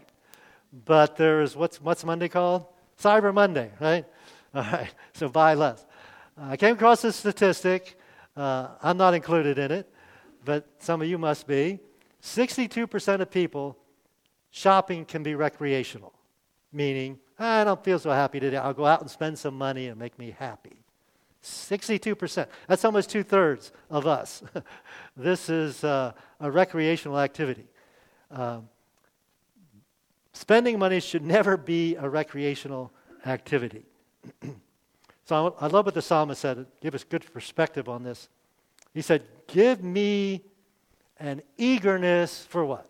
But 0.72 1.16
there's, 1.16 1.54
what's, 1.54 1.80
what's 1.80 2.04
Monday 2.04 2.28
called? 2.28 2.66
Cyber 3.00 3.34
Monday, 3.34 3.70
right? 3.80 4.04
All 4.54 4.62
right, 4.62 4.90
so 5.14 5.28
buy 5.28 5.54
less. 5.54 5.84
I 6.36 6.56
came 6.56 6.74
across 6.74 7.02
this 7.02 7.16
statistic. 7.16 7.98
Uh, 8.36 8.68
I'm 8.82 8.96
not 8.96 9.14
included 9.14 9.58
in 9.58 9.70
it, 9.70 9.92
but 10.44 10.66
some 10.78 11.02
of 11.02 11.08
you 11.08 11.18
must 11.18 11.46
be. 11.46 11.78
62% 12.22 13.20
of 13.20 13.30
people 13.30 13.76
shopping 14.50 15.04
can 15.04 15.22
be 15.22 15.34
recreational, 15.34 16.12
meaning, 16.72 17.18
I 17.38 17.64
don't 17.64 17.82
feel 17.82 17.98
so 17.98 18.10
happy 18.10 18.38
today. 18.40 18.56
I'll 18.56 18.74
go 18.74 18.86
out 18.86 19.00
and 19.00 19.10
spend 19.10 19.38
some 19.38 19.56
money 19.58 19.88
and 19.88 19.98
make 19.98 20.18
me 20.18 20.34
happy. 20.38 20.76
62%. 21.42 22.46
That's 22.68 22.84
almost 22.84 23.10
two 23.10 23.24
thirds 23.24 23.72
of 23.90 24.06
us. 24.06 24.42
this 25.16 25.48
is 25.48 25.82
uh, 25.82 26.12
a 26.38 26.50
recreational 26.50 27.18
activity. 27.18 27.66
Um, 28.30 28.68
spending 30.32 30.78
money 30.78 31.00
should 31.00 31.24
never 31.24 31.56
be 31.56 31.96
a 31.96 32.08
recreational 32.08 32.92
activity. 33.26 33.84
so 35.24 35.56
I, 35.60 35.66
love 35.66 35.86
what 35.86 35.94
the 35.94 36.02
psalmist 36.02 36.40
said. 36.40 36.66
Give 36.80 36.94
us 36.94 37.04
good 37.04 37.24
perspective 37.32 37.88
on 37.88 38.02
this. 38.02 38.28
He 38.94 39.02
said, 39.02 39.22
Give 39.46 39.82
me 39.82 40.42
an 41.18 41.42
eagerness 41.56 42.44
for 42.48 42.64
what? 42.64 42.88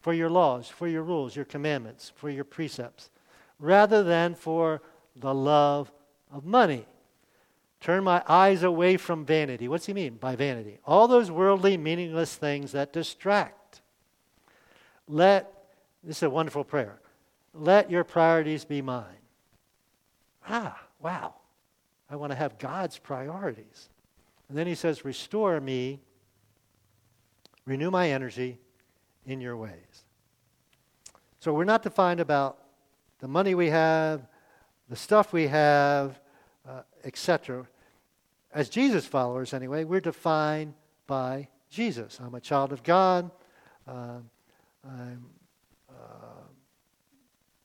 For 0.00 0.12
your 0.12 0.30
laws, 0.30 0.68
for 0.68 0.86
your 0.86 1.02
rules, 1.02 1.34
your 1.34 1.44
commandments, 1.44 2.12
for 2.14 2.28
your 2.28 2.44
precepts, 2.44 3.10
rather 3.58 4.02
than 4.02 4.34
for 4.34 4.82
the 5.16 5.34
love 5.34 5.90
of 6.30 6.44
money. 6.44 6.86
Turn 7.80 8.02
my 8.02 8.22
eyes 8.26 8.62
away 8.62 8.96
from 8.96 9.24
vanity. 9.26 9.68
What's 9.68 9.86
he 9.86 9.92
mean 9.92 10.14
by 10.14 10.36
vanity? 10.36 10.78
All 10.86 11.06
those 11.06 11.30
worldly, 11.30 11.76
meaningless 11.76 12.34
things 12.34 12.72
that 12.72 12.92
distract. 12.92 13.82
Let, 15.06 15.52
this 16.04 16.18
is 16.18 16.22
a 16.22 16.30
wonderful 16.30 16.64
prayer, 16.64 17.00
let 17.52 17.90
your 17.90 18.04
priorities 18.04 18.64
be 18.64 18.82
mine. 18.82 19.04
Ah, 20.48 20.78
wow. 21.00 21.34
I 22.10 22.16
want 22.16 22.32
to 22.32 22.36
have 22.36 22.58
God's 22.58 22.98
priorities. 22.98 23.88
And 24.48 24.58
then 24.58 24.66
he 24.66 24.74
says, 24.74 25.04
Restore 25.04 25.60
me, 25.60 26.00
renew 27.64 27.90
my 27.90 28.10
energy 28.10 28.58
in 29.24 29.40
your 29.40 29.56
ways. 29.56 30.04
So 31.40 31.52
we're 31.52 31.64
not 31.64 31.82
defined 31.82 32.20
about 32.20 32.58
the 33.20 33.28
money 33.28 33.54
we 33.54 33.70
have, 33.70 34.26
the 34.88 34.96
stuff 34.96 35.32
we 35.32 35.46
have, 35.46 36.20
uh, 36.68 36.82
etc. 37.04 37.66
As 38.52 38.68
Jesus 38.68 39.06
followers, 39.06 39.54
anyway, 39.54 39.84
we're 39.84 40.00
defined 40.00 40.74
by 41.06 41.48
Jesus. 41.70 42.20
I'm 42.22 42.34
a 42.34 42.40
child 42.40 42.72
of 42.72 42.82
God. 42.82 43.30
Uh, 43.88 44.18
I'm, 44.84 45.24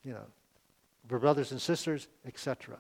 you 0.10 0.16
know, 0.16 0.26
we're 1.08 1.20
brothers 1.20 1.52
and 1.52 1.62
sisters, 1.62 2.08
etc. 2.26 2.80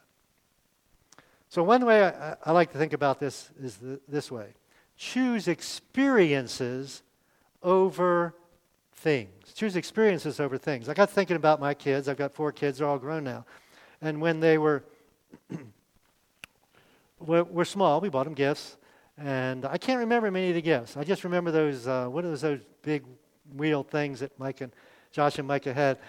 So, 1.48 1.62
one 1.62 1.86
way 1.86 2.06
I, 2.06 2.36
I, 2.44 2.52
like 2.54 2.72
to 2.72 2.80
think 2.80 2.94
about 2.94 3.20
this 3.20 3.52
is 3.62 3.78
this 4.08 4.32
way 4.32 4.48
choose 4.98 5.48
experiences 5.48 7.04
over 7.62 8.34
things. 8.94 9.54
Choose 9.54 9.76
experiences 9.76 10.40
over 10.40 10.58
things. 10.58 10.90
I 10.90 10.96
got 10.96 11.12
thinking 11.12 11.36
about 11.36 11.60
my 11.60 11.76
kids. 11.76 12.10
I've 12.10 12.18
got 12.18 12.34
four 12.34 12.52
kids, 12.52 12.80
they're 12.80 12.88
all 12.88 12.98
grown 12.98 13.24
now. 13.24 13.46
And 14.02 14.20
when 14.20 14.40
they 14.40 14.58
were, 14.58 14.84
were, 17.20 17.44
were, 17.44 17.66
small, 17.66 18.02
we 18.02 18.10
bought 18.10 18.24
them 18.24 18.34
gifts. 18.34 18.76
And 19.20 19.66
I 19.66 19.78
can't 19.78 20.00
remember 20.00 20.32
many 20.32 20.50
of 20.50 20.56
the 20.56 20.64
gifts. 20.64 20.98
I 20.98 21.04
just 21.04 21.24
remember 21.24 21.52
those, 21.52 21.88
uh, 21.88 22.08
what 22.08 22.26
are 22.26 22.30
those, 22.30 22.42
those 22.42 22.62
big 22.82 23.04
wheel 23.56 23.84
things 23.84 24.22
that 24.22 24.38
Mike 24.40 24.62
and 24.62 24.72
Josh 25.12 25.38
and 25.38 25.48
Micah 25.48 25.74
had. 25.74 26.00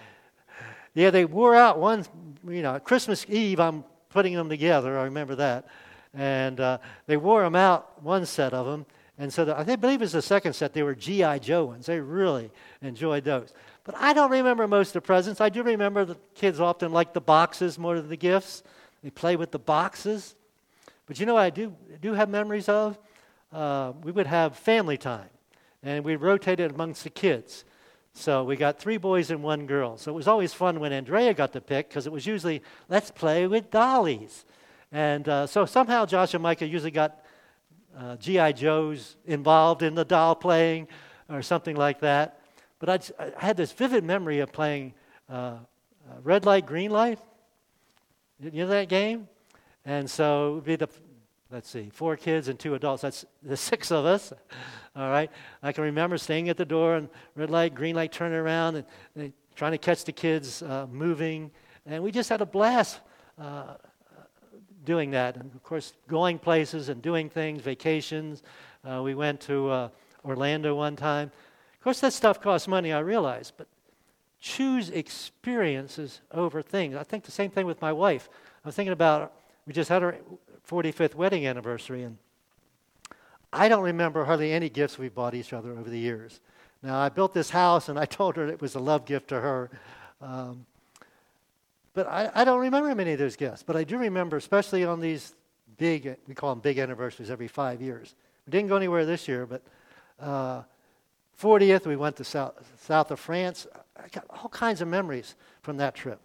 Yeah, 0.93 1.09
they 1.09 1.25
wore 1.25 1.55
out 1.55 1.79
one, 1.79 2.05
you 2.47 2.61
know, 2.61 2.79
Christmas 2.79 3.25
Eve, 3.29 3.59
I'm 3.59 3.83
putting 4.09 4.33
them 4.33 4.49
together. 4.49 4.97
I 4.99 5.03
remember 5.03 5.35
that. 5.35 5.67
And 6.13 6.59
uh, 6.59 6.79
they 7.07 7.17
wore 7.17 7.43
them 7.43 7.55
out, 7.55 8.03
one 8.03 8.25
set 8.25 8.53
of 8.53 8.65
them. 8.65 8.85
And 9.17 9.31
so 9.31 9.45
the, 9.45 9.57
I 9.57 9.63
believe 9.75 10.01
it 10.01 10.05
was 10.05 10.11
the 10.13 10.21
second 10.21 10.53
set. 10.53 10.73
They 10.73 10.83
were 10.83 10.95
G.I. 10.95 11.39
Joe 11.39 11.65
ones. 11.65 11.85
They 11.85 11.99
really 11.99 12.49
enjoyed 12.81 13.23
those. 13.23 13.53
But 13.83 13.95
I 13.95 14.13
don't 14.13 14.31
remember 14.31 14.67
most 14.67 14.89
of 14.89 14.93
the 14.93 15.01
presents. 15.01 15.39
I 15.39 15.49
do 15.49 15.63
remember 15.63 16.05
the 16.05 16.17
kids 16.35 16.59
often 16.59 16.91
like 16.91 17.13
the 17.13 17.21
boxes 17.21 17.77
more 17.77 17.95
than 17.95 18.09
the 18.09 18.17
gifts. 18.17 18.63
They 19.03 19.09
play 19.09 19.35
with 19.35 19.51
the 19.51 19.59
boxes. 19.59 20.35
But 21.05 21.19
you 21.19 21.25
know 21.25 21.35
what 21.35 21.43
I 21.43 21.49
do, 21.49 21.75
do 22.01 22.13
have 22.13 22.29
memories 22.29 22.67
of? 22.67 22.97
Uh, 23.53 23.93
we 24.03 24.11
would 24.11 24.27
have 24.27 24.57
family 24.57 24.97
time. 24.97 25.29
And 25.83 26.03
we 26.03 26.15
rotated 26.15 26.71
amongst 26.71 27.03
the 27.03 27.09
kids. 27.09 27.63
So 28.13 28.43
we 28.43 28.55
got 28.55 28.77
three 28.77 28.97
boys 28.97 29.31
and 29.31 29.41
one 29.41 29.65
girl. 29.65 29.97
So 29.97 30.11
it 30.11 30.15
was 30.15 30.27
always 30.27 30.53
fun 30.53 30.79
when 30.79 30.91
Andrea 30.91 31.33
got 31.33 31.53
to 31.53 31.61
pick 31.61 31.89
because 31.89 32.05
it 32.05 32.11
was 32.11 32.27
usually, 32.27 32.61
let's 32.89 33.09
play 33.09 33.47
with 33.47 33.71
dollies. 33.71 34.45
And 34.91 35.27
uh, 35.27 35.47
so 35.47 35.65
somehow 35.65 36.05
Josh 36.05 36.33
and 36.33 36.43
Micah 36.43 36.67
usually 36.67 36.91
got 36.91 37.23
uh, 37.97 38.17
G.I. 38.17 38.51
Joes 38.51 39.15
involved 39.25 39.81
in 39.81 39.95
the 39.95 40.05
doll 40.05 40.35
playing 40.35 40.87
or 41.29 41.41
something 41.41 41.75
like 41.75 42.01
that. 42.01 42.39
But 42.79 42.89
I'd, 42.89 43.33
i 43.37 43.45
had 43.45 43.57
this 43.57 43.71
vivid 43.71 44.03
memory 44.03 44.39
of 44.39 44.51
playing 44.51 44.93
uh, 45.29 45.33
uh, 45.33 45.57
red 46.23 46.45
light, 46.45 46.65
green 46.65 46.91
light. 46.91 47.19
You 48.39 48.51
know 48.51 48.67
that 48.67 48.89
game? 48.89 49.27
And 49.85 50.09
so 50.09 50.51
it 50.51 50.55
would 50.55 50.63
be 50.65 50.75
the, 50.75 50.89
let's 51.51 51.69
see, 51.69 51.89
four 51.91 52.15
kids 52.15 52.47
and 52.47 52.57
two 52.57 52.75
adults. 52.75 53.01
That's 53.01 53.25
the 53.43 53.57
six 53.71 53.91
of 53.91 54.05
us. 54.05 54.31
All 54.95 55.09
right. 55.09 55.29
I 55.61 55.71
can 55.71 55.83
remember 55.83 56.17
staying 56.17 56.49
at 56.49 56.57
the 56.57 56.65
door 56.65 56.95
and 56.95 57.09
red 57.35 57.49
light, 57.49 57.75
green 57.75 57.95
light, 57.95 58.11
turning 58.11 58.37
around 58.37 58.85
and, 59.15 59.33
trying 59.53 59.73
to 59.73 59.77
catch 59.77 60.05
the 60.05 60.11
kids 60.13 60.63
uh, 60.63 60.87
moving. 60.89 61.51
And 61.85 62.01
we 62.01 62.11
just 62.11 62.29
had 62.29 62.41
a 62.41 62.45
blast 62.45 63.01
uh, 63.37 63.75
doing 64.85 65.11
that. 65.11 65.35
And 65.35 65.53
of 65.53 65.61
course, 65.61 65.93
going 66.07 66.39
places 66.39 66.87
and 66.89 67.01
doing 67.01 67.29
things, 67.29 67.61
vacations. 67.61 68.43
Uh, 68.83 69.01
we 69.03 69.13
went 69.13 69.41
to 69.41 69.69
uh, 69.69 69.89
Orlando 70.23 70.73
one 70.73 70.95
time. 70.95 71.31
Of 71.73 71.83
course, 71.83 71.99
that 71.99 72.13
stuff 72.13 72.41
costs 72.41 72.67
money, 72.67 72.93
I 72.93 72.99
realize, 72.99 73.51
but 73.55 73.67
choose 74.39 74.89
experiences 74.89 76.21
over 76.31 76.61
things. 76.61 76.95
I 76.95 77.03
think 77.03 77.25
the 77.25 77.31
same 77.31 77.51
thing 77.51 77.65
with 77.65 77.81
my 77.81 77.91
wife. 77.91 78.29
I 78.63 78.67
was 78.67 78.75
thinking 78.75 78.93
about, 78.93 79.33
we 79.67 79.73
just 79.73 79.89
had 79.89 80.01
our 80.01 80.15
45th 80.69 81.15
wedding 81.15 81.45
anniversary, 81.45 82.03
and 82.03 82.17
I 83.53 83.67
don't 83.67 83.83
remember 83.83 84.23
hardly 84.25 84.53
any 84.53 84.69
gifts 84.69 84.97
we 84.97 85.09
bought 85.09 85.33
each 85.35 85.53
other 85.53 85.71
over 85.71 85.89
the 85.89 85.99
years. 85.99 86.39
Now, 86.83 86.99
I 86.99 87.09
built 87.09 87.33
this 87.33 87.49
house 87.49 87.89
and 87.89 87.99
I 87.99 88.05
told 88.05 88.37
her 88.37 88.47
it 88.47 88.61
was 88.61 88.75
a 88.75 88.79
love 88.79 89.05
gift 89.05 89.27
to 89.29 89.39
her. 89.39 89.69
Um, 90.21 90.65
but 91.93 92.07
I, 92.07 92.31
I, 92.33 92.43
don't 92.43 92.59
remember 92.59 92.93
many 92.95 93.11
of 93.13 93.19
those 93.19 93.35
gifts. 93.35 93.63
But 93.63 93.75
I 93.75 93.83
do 93.83 93.97
remember, 93.97 94.37
especially 94.37 94.85
on 94.85 94.99
these 94.99 95.33
big, 95.77 96.15
we 96.27 96.33
call 96.33 96.51
them 96.51 96.61
big 96.61 96.79
anniversaries 96.79 97.29
every 97.29 97.47
five 97.47 97.81
years. 97.81 98.15
We 98.45 98.51
didn't 98.51 98.69
go 98.69 98.77
anywhere 98.77 99.05
this 99.05 99.27
year, 99.27 99.45
but 99.45 99.61
uh, 100.19 100.63
40th, 101.39 101.85
we 101.85 101.95
went 101.95 102.15
to 102.17 102.23
south, 102.23 102.53
south 102.81 103.11
of 103.11 103.19
France. 103.19 103.67
I 103.97 104.07
got 104.07 104.25
all 104.29 104.49
kinds 104.49 104.81
of 104.81 104.87
memories 104.87 105.35
from 105.61 105.77
that 105.77 105.95
trip. 105.95 106.21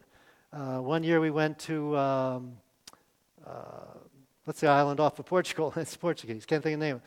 Uh, 0.52 0.78
one 0.78 1.02
year 1.02 1.20
we 1.20 1.30
went 1.30 1.58
to 1.60 1.96
um, 1.96 2.52
uh, 3.46 3.50
what's 4.46 4.60
the 4.60 4.68
island 4.68 5.00
off 5.00 5.18
of 5.18 5.26
Portugal? 5.26 5.72
it's 5.76 5.96
Portuguese. 5.96 6.46
Can't 6.46 6.62
think 6.62 6.74
of 6.74 6.80
the 6.80 6.86
name. 6.86 7.02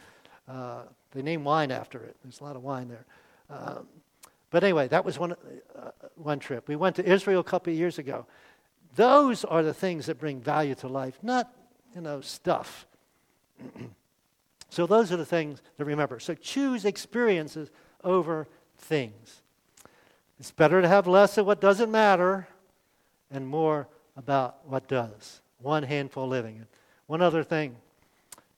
Uh, 0.47 0.81
they 1.11 1.21
name 1.21 1.43
wine 1.43 1.71
after 1.71 2.03
it. 2.03 2.15
There's 2.23 2.41
a 2.41 2.43
lot 2.43 2.55
of 2.55 2.63
wine 2.63 2.89
there. 2.89 3.05
Um, 3.49 3.87
but 4.51 4.63
anyway, 4.63 4.87
that 4.89 5.03
was 5.03 5.17
one, 5.17 5.31
uh, 5.31 5.91
one 6.15 6.39
trip. 6.39 6.67
We 6.67 6.75
went 6.75 6.95
to 6.97 7.05
Israel 7.05 7.39
a 7.39 7.43
couple 7.43 7.71
of 7.71 7.79
years 7.79 7.97
ago. 7.97 8.25
Those 8.95 9.45
are 9.45 9.63
the 9.63 9.73
things 9.73 10.07
that 10.07 10.19
bring 10.19 10.41
value 10.41 10.75
to 10.75 10.87
life, 10.87 11.17
not, 11.21 11.51
you 11.95 12.01
know, 12.01 12.21
stuff. 12.21 12.85
so 14.69 14.85
those 14.85 15.11
are 15.11 15.17
the 15.17 15.25
things 15.25 15.61
to 15.77 15.85
remember. 15.85 16.19
So 16.19 16.33
choose 16.33 16.85
experiences 16.85 17.69
over 18.03 18.47
things. 18.77 19.41
It's 20.39 20.51
better 20.51 20.81
to 20.81 20.87
have 20.87 21.07
less 21.07 21.37
of 21.37 21.45
what 21.45 21.61
doesn't 21.61 21.91
matter 21.91 22.47
and 23.31 23.47
more 23.47 23.87
about 24.17 24.67
what 24.67 24.87
does. 24.87 25.41
One 25.59 25.83
handful 25.83 26.27
living. 26.27 26.65
One 27.09 27.23
other 27.23 27.43
thing 27.43 27.75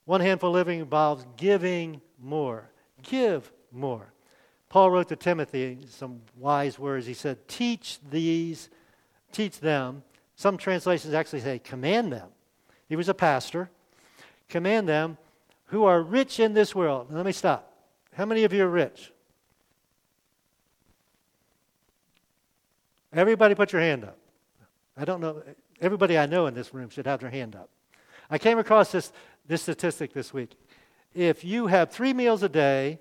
one 0.04 0.20
handful 0.20 0.52
living 0.52 0.82
involves 0.82 1.26
giving 1.38 2.02
more. 2.22 2.70
Give 3.02 3.50
more. 3.72 4.12
Paul 4.68 4.92
wrote 4.92 5.08
to 5.08 5.16
Timothy 5.16 5.78
some 5.88 6.20
wise 6.36 6.78
words. 6.78 7.06
He 7.06 7.14
said, 7.14 7.48
Teach 7.48 8.00
these, 8.12 8.70
teach 9.32 9.62
them. 9.62 10.04
Some 10.36 10.58
translations 10.58 11.14
actually 11.14 11.40
say, 11.40 11.60
Command 11.60 12.12
them. 12.12 12.28
He 12.90 12.98
was 12.98 13.08
a 13.08 13.14
pastor. 13.14 13.70
Command 14.50 14.90
them 14.90 15.18
who 15.68 15.86
are 15.86 16.02
rich 16.02 16.38
in 16.42 16.54
this 16.54 16.76
world. 16.76 17.08
Let 17.10 17.26
me 17.26 17.32
stop. 17.32 17.72
How 18.18 18.26
many 18.26 18.44
of 18.44 18.52
you 18.52 18.66
are 18.66 18.70
rich? 18.70 19.14
Everybody 23.14 23.56
put 23.56 23.72
your 23.72 23.82
hand 23.82 24.04
up. 24.04 24.18
I 24.98 25.06
don't 25.06 25.22
know. 25.22 25.42
Everybody 25.80 26.18
I 26.18 26.26
know 26.26 26.48
in 26.48 26.54
this 26.54 26.74
room 26.74 26.90
should 26.90 27.06
have 27.06 27.22
their 27.22 27.30
hand 27.30 27.56
up. 27.56 27.70
I 28.32 28.38
came 28.38 28.58
across 28.58 28.94
this, 28.94 29.12
this 29.46 29.62
statistic 29.62 30.13
this 30.13 30.34
week. 30.34 30.56
If 31.13 31.44
you 31.44 31.67
have 31.67 31.91
three 31.91 32.13
meals 32.13 32.41
a 32.41 32.50
day, 32.50 33.00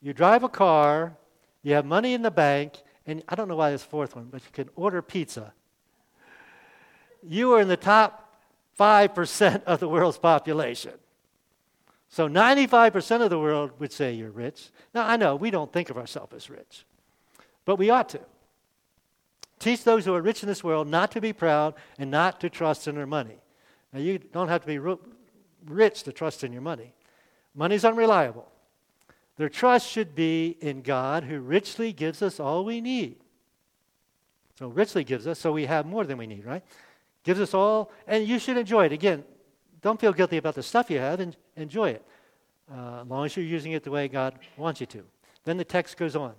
you 0.00 0.14
drive 0.14 0.42
a 0.42 0.48
car, 0.48 1.14
you 1.62 1.74
have 1.74 1.84
money 1.84 2.14
in 2.14 2.22
the 2.22 2.30
bank, 2.30 2.78
and 3.06 3.22
I 3.28 3.34
don't 3.34 3.48
know 3.48 3.56
why 3.56 3.70
this 3.70 3.84
fourth 3.84 4.16
one, 4.16 4.28
but 4.30 4.42
you 4.42 4.50
can 4.50 4.70
order 4.74 5.02
pizza. 5.02 5.52
You 7.22 7.52
are 7.52 7.60
in 7.60 7.68
the 7.68 7.76
top 7.76 8.34
5% 8.80 9.64
of 9.64 9.78
the 9.78 9.88
world's 9.88 10.18
population. 10.18 10.94
So 12.08 12.28
95% 12.28 13.22
of 13.22 13.30
the 13.30 13.38
world 13.38 13.72
would 13.78 13.92
say 13.92 14.12
you're 14.12 14.30
rich. 14.30 14.70
Now, 14.94 15.06
I 15.06 15.16
know 15.16 15.36
we 15.36 15.50
don't 15.50 15.72
think 15.72 15.90
of 15.90 15.98
ourselves 15.98 16.34
as 16.34 16.50
rich, 16.50 16.84
but 17.66 17.76
we 17.76 17.90
ought 17.90 18.08
to. 18.10 18.20
Teach 19.58 19.84
those 19.84 20.04
who 20.04 20.14
are 20.14 20.22
rich 20.22 20.42
in 20.42 20.48
this 20.48 20.64
world 20.64 20.88
not 20.88 21.12
to 21.12 21.20
be 21.20 21.32
proud 21.32 21.74
and 21.98 22.10
not 22.10 22.40
to 22.40 22.50
trust 22.50 22.88
in 22.88 22.96
their 22.96 23.06
money. 23.06 23.36
Now, 23.92 24.00
you 24.00 24.18
don't 24.18 24.48
have 24.48 24.62
to 24.62 24.66
be 24.66 24.78
rich 25.66 26.02
to 26.04 26.12
trust 26.12 26.44
in 26.44 26.52
your 26.52 26.62
money. 26.62 26.94
Money's 27.54 27.84
unreliable. 27.84 28.48
Their 29.36 29.48
trust 29.48 29.88
should 29.88 30.14
be 30.14 30.56
in 30.60 30.82
God 30.82 31.24
who 31.24 31.40
richly 31.40 31.92
gives 31.92 32.22
us 32.22 32.40
all 32.40 32.64
we 32.64 32.80
need. 32.80 33.16
So, 34.58 34.68
richly 34.68 35.04
gives 35.04 35.26
us, 35.26 35.38
so 35.38 35.52
we 35.52 35.66
have 35.66 35.86
more 35.86 36.04
than 36.04 36.18
we 36.18 36.26
need, 36.26 36.44
right? 36.44 36.62
Gives 37.24 37.40
us 37.40 37.54
all, 37.54 37.90
and 38.06 38.26
you 38.26 38.38
should 38.38 38.56
enjoy 38.56 38.86
it. 38.86 38.92
Again, 38.92 39.24
don't 39.80 40.00
feel 40.00 40.12
guilty 40.12 40.36
about 40.36 40.54
the 40.54 40.62
stuff 40.62 40.90
you 40.90 40.98
have 40.98 41.20
and 41.20 41.36
enjoy 41.56 41.90
it, 41.90 42.04
uh, 42.72 43.00
as 43.02 43.08
long 43.08 43.26
as 43.26 43.36
you're 43.36 43.44
using 43.44 43.72
it 43.72 43.84
the 43.84 43.90
way 43.90 44.08
God 44.08 44.38
wants 44.56 44.80
you 44.80 44.86
to. 44.86 45.04
Then 45.44 45.56
the 45.56 45.64
text 45.64 45.96
goes 45.96 46.16
on 46.16 46.34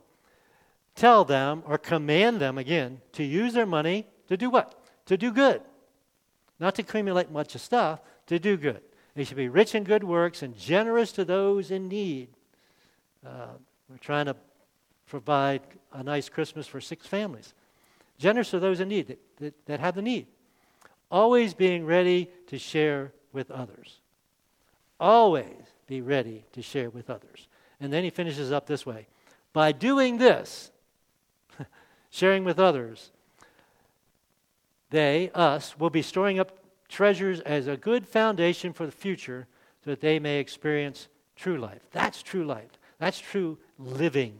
tell 0.96 1.26
them 1.26 1.64
or 1.66 1.78
command 1.78 2.40
them 2.40 2.58
again 2.58 3.02
to 3.14 3.24
use 3.24 3.54
their 3.54 3.66
money 3.66 4.06
to 4.28 4.38
do 4.38 4.50
what? 4.50 4.80
To 5.08 5.18
do 5.18 5.32
good. 5.32 5.62
Not 6.60 6.76
to 6.76 6.82
accumulate 6.82 7.32
much 7.32 7.56
of 7.56 7.62
stuff, 7.62 8.00
to 8.28 8.40
do 8.40 8.58
good. 8.58 8.82
They 9.16 9.24
should 9.24 9.38
be 9.38 9.50
rich 9.50 9.76
in 9.76 9.84
good 9.84 10.04
works 10.04 10.42
and 10.42 10.58
generous 10.58 11.12
to 11.14 11.26
those 11.26 11.72
in 11.72 11.88
need. 11.88 12.30
Uh, 13.26 13.48
we're 13.90 13.98
trying 13.98 14.26
to 14.26 14.36
provide 15.08 15.62
a 15.92 16.04
nice 16.04 16.30
Christmas 16.30 16.66
for 16.66 16.82
six 16.82 17.06
families. 17.06 17.54
Generous 18.18 18.52
to 18.52 18.60
those 18.60 18.80
in 18.80 18.90
need 18.90 19.08
that, 19.08 19.20
that, 19.38 19.66
that 19.66 19.80
have 19.80 19.96
the 19.96 20.02
need. 20.02 20.28
Always 21.12 21.54
being 21.54 21.86
ready 21.86 22.30
to 22.48 22.58
share 22.58 23.12
with 23.32 23.52
others. 23.52 24.00
Always 25.00 25.74
be 25.86 26.02
ready 26.02 26.46
to 26.54 26.62
share 26.62 26.90
with 26.90 27.10
others. 27.10 27.48
And 27.80 27.92
then 27.92 28.04
he 28.04 28.10
finishes 28.10 28.52
up 28.52 28.66
this 28.66 28.86
way 28.86 29.08
By 29.52 29.72
doing 29.72 30.18
this, 30.18 30.72
sharing 32.10 32.44
with 32.44 32.60
others, 32.60 33.12
they, 34.94 35.32
us, 35.34 35.80
will 35.80 35.90
be 35.90 36.04
storing 36.04 36.38
up 36.38 36.52
treasures 36.88 37.40
as 37.40 37.66
a 37.66 37.76
good 37.76 38.08
foundation 38.08 38.72
for 38.74 38.86
the 38.86 38.92
future 38.92 39.48
so 39.84 39.90
that 39.90 40.02
they 40.02 40.20
may 40.20 40.38
experience 40.38 41.08
true 41.36 41.58
life. 41.58 41.82
That's 41.92 42.22
true 42.22 42.46
life. 42.46 42.70
That's 43.00 43.18
true 43.18 43.58
living, 43.80 44.38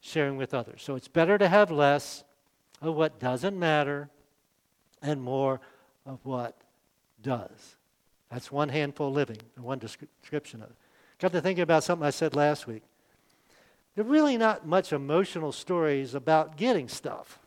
sharing 0.00 0.36
with 0.36 0.54
others. 0.54 0.82
So 0.82 0.96
it's 0.96 1.06
better 1.06 1.38
to 1.38 1.46
have 1.46 1.70
less 1.70 2.24
of 2.82 2.96
what 2.96 3.20
doesn't 3.20 3.56
matter 3.56 4.10
and 5.02 5.22
more 5.22 5.60
of 6.04 6.18
what 6.24 6.56
does. 7.22 7.76
That's 8.28 8.50
one 8.50 8.70
handful 8.70 9.12
living, 9.12 9.38
one 9.56 9.78
description 9.78 10.62
of 10.62 10.70
it. 10.70 10.76
Got 11.20 11.30
to 11.30 11.40
thinking 11.40 11.62
about 11.62 11.84
something 11.84 12.04
I 12.04 12.10
said 12.10 12.34
last 12.34 12.66
week. 12.66 12.82
There 13.94 14.04
are 14.04 14.08
really 14.08 14.36
not 14.36 14.66
much 14.66 14.92
emotional 14.92 15.52
stories 15.52 16.16
about 16.16 16.56
getting 16.56 16.88
stuff 16.88 17.38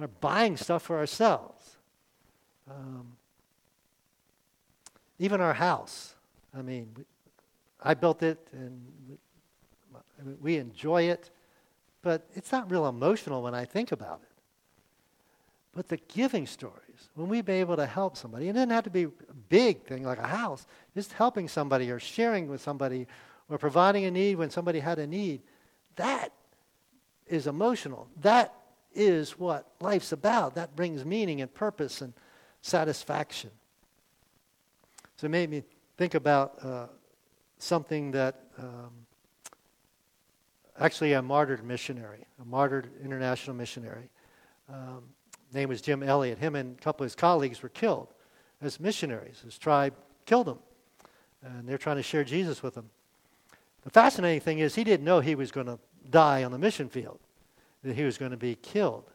or 0.00 0.08
buying 0.08 0.56
stuff 0.56 0.82
for 0.82 0.98
ourselves. 0.98 1.76
Um, 2.70 3.12
even 5.18 5.40
our 5.40 5.54
house. 5.54 6.14
I 6.56 6.62
mean, 6.62 6.94
I 7.80 7.94
built 7.94 8.22
it 8.22 8.38
and 8.52 8.80
we 10.40 10.56
enjoy 10.56 11.04
it, 11.04 11.30
but 12.02 12.26
it's 12.34 12.52
not 12.52 12.70
real 12.70 12.86
emotional 12.86 13.42
when 13.42 13.54
I 13.54 13.64
think 13.64 13.92
about 13.92 14.20
it. 14.22 14.28
But 15.74 15.88
the 15.88 15.96
giving 15.96 16.46
stories, 16.46 17.10
when 17.14 17.28
we've 17.28 17.44
been 17.44 17.60
able 17.60 17.76
to 17.76 17.86
help 17.86 18.16
somebody, 18.16 18.48
it 18.48 18.52
doesn't 18.52 18.70
have 18.70 18.84
to 18.84 18.90
be 18.90 19.04
a 19.04 19.34
big 19.48 19.84
thing 19.84 20.04
like 20.04 20.18
a 20.18 20.26
house, 20.26 20.66
just 20.94 21.12
helping 21.12 21.48
somebody 21.48 21.90
or 21.90 21.98
sharing 21.98 22.48
with 22.48 22.60
somebody 22.60 23.06
or 23.48 23.58
providing 23.58 24.04
a 24.04 24.10
need 24.10 24.36
when 24.36 24.50
somebody 24.50 24.80
had 24.80 24.98
a 24.98 25.06
need, 25.06 25.40
that 25.96 26.32
is 27.26 27.46
emotional. 27.46 28.08
That 28.20 28.54
is 28.94 29.38
what 29.38 29.66
life's 29.80 30.12
about. 30.12 30.54
That 30.54 30.76
brings 30.76 31.04
meaning 31.04 31.40
and 31.40 31.52
purpose 31.52 32.00
and 32.00 32.12
satisfaction. 32.60 33.50
So 35.16 35.26
it 35.26 35.30
made 35.30 35.50
me 35.50 35.62
think 35.96 36.14
about 36.14 36.58
uh, 36.64 36.86
something 37.58 38.10
that 38.12 38.40
um, 38.58 38.90
actually 40.78 41.12
a 41.12 41.22
martyred 41.22 41.64
missionary, 41.64 42.26
a 42.40 42.44
martyred 42.44 42.90
international 43.02 43.56
missionary. 43.56 44.08
Um, 44.68 45.04
name 45.52 45.68
was 45.68 45.80
Jim 45.80 46.02
Elliot. 46.02 46.38
Him 46.38 46.56
and 46.56 46.78
a 46.78 46.82
couple 46.82 47.04
of 47.04 47.10
his 47.10 47.14
colleagues 47.14 47.62
were 47.62 47.68
killed 47.68 48.08
as 48.60 48.80
missionaries. 48.80 49.40
His 49.44 49.58
tribe 49.58 49.94
killed 50.26 50.46
them, 50.46 50.58
and 51.42 51.68
they're 51.68 51.78
trying 51.78 51.96
to 51.96 52.02
share 52.02 52.24
Jesus 52.24 52.62
with 52.62 52.74
them. 52.74 52.90
The 53.82 53.90
fascinating 53.90 54.40
thing 54.40 54.58
is, 54.60 54.74
he 54.74 54.84
didn't 54.84 55.04
know 55.04 55.20
he 55.20 55.34
was 55.34 55.50
going 55.50 55.66
to 55.66 55.78
die 56.08 56.44
on 56.44 56.52
the 56.52 56.58
mission 56.58 56.88
field, 56.88 57.18
that 57.82 57.96
he 57.96 58.04
was 58.04 58.18
going 58.18 58.30
to 58.30 58.36
be 58.36 58.54
killed. 58.56 59.10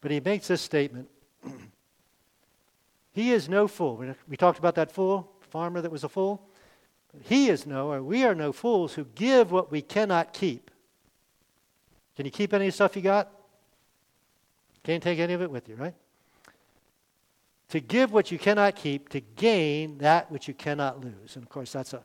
But 0.00 0.10
he 0.10 0.20
makes 0.20 0.48
this 0.48 0.60
statement 0.60 1.08
He 3.18 3.32
is 3.32 3.48
no 3.48 3.66
fool. 3.66 4.14
We 4.28 4.36
talked 4.36 4.60
about 4.60 4.76
that 4.76 4.92
fool, 4.92 5.28
farmer 5.40 5.80
that 5.80 5.90
was 5.90 6.04
a 6.04 6.08
fool. 6.08 6.40
He 7.24 7.48
is 7.48 7.66
no, 7.66 7.90
or 7.90 8.00
we 8.00 8.22
are 8.22 8.32
no 8.32 8.52
fools 8.52 8.94
who 8.94 9.06
give 9.16 9.50
what 9.50 9.72
we 9.72 9.82
cannot 9.82 10.32
keep. 10.32 10.70
Can 12.14 12.26
you 12.26 12.30
keep 12.30 12.54
any 12.54 12.70
stuff 12.70 12.94
you 12.94 13.02
got? 13.02 13.28
Can't 14.84 15.02
take 15.02 15.18
any 15.18 15.32
of 15.32 15.42
it 15.42 15.50
with 15.50 15.68
you, 15.68 15.74
right? 15.74 15.94
To 17.70 17.80
give 17.80 18.12
what 18.12 18.30
you 18.30 18.38
cannot 18.38 18.76
keep, 18.76 19.08
to 19.08 19.20
gain 19.20 19.98
that 19.98 20.30
which 20.30 20.46
you 20.46 20.54
cannot 20.54 21.02
lose. 21.02 21.34
And 21.34 21.42
of 21.42 21.48
course, 21.48 21.72
that's 21.72 21.94
a 21.94 22.04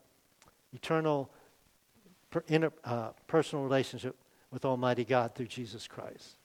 eternal 0.72 1.30
per, 2.30 2.42
inter, 2.48 2.72
uh, 2.84 3.10
personal 3.28 3.64
relationship 3.64 4.16
with 4.54 4.64
Almighty 4.64 5.04
God 5.04 5.34
through 5.34 5.48
Jesus 5.48 5.88
Christ. 5.88 6.36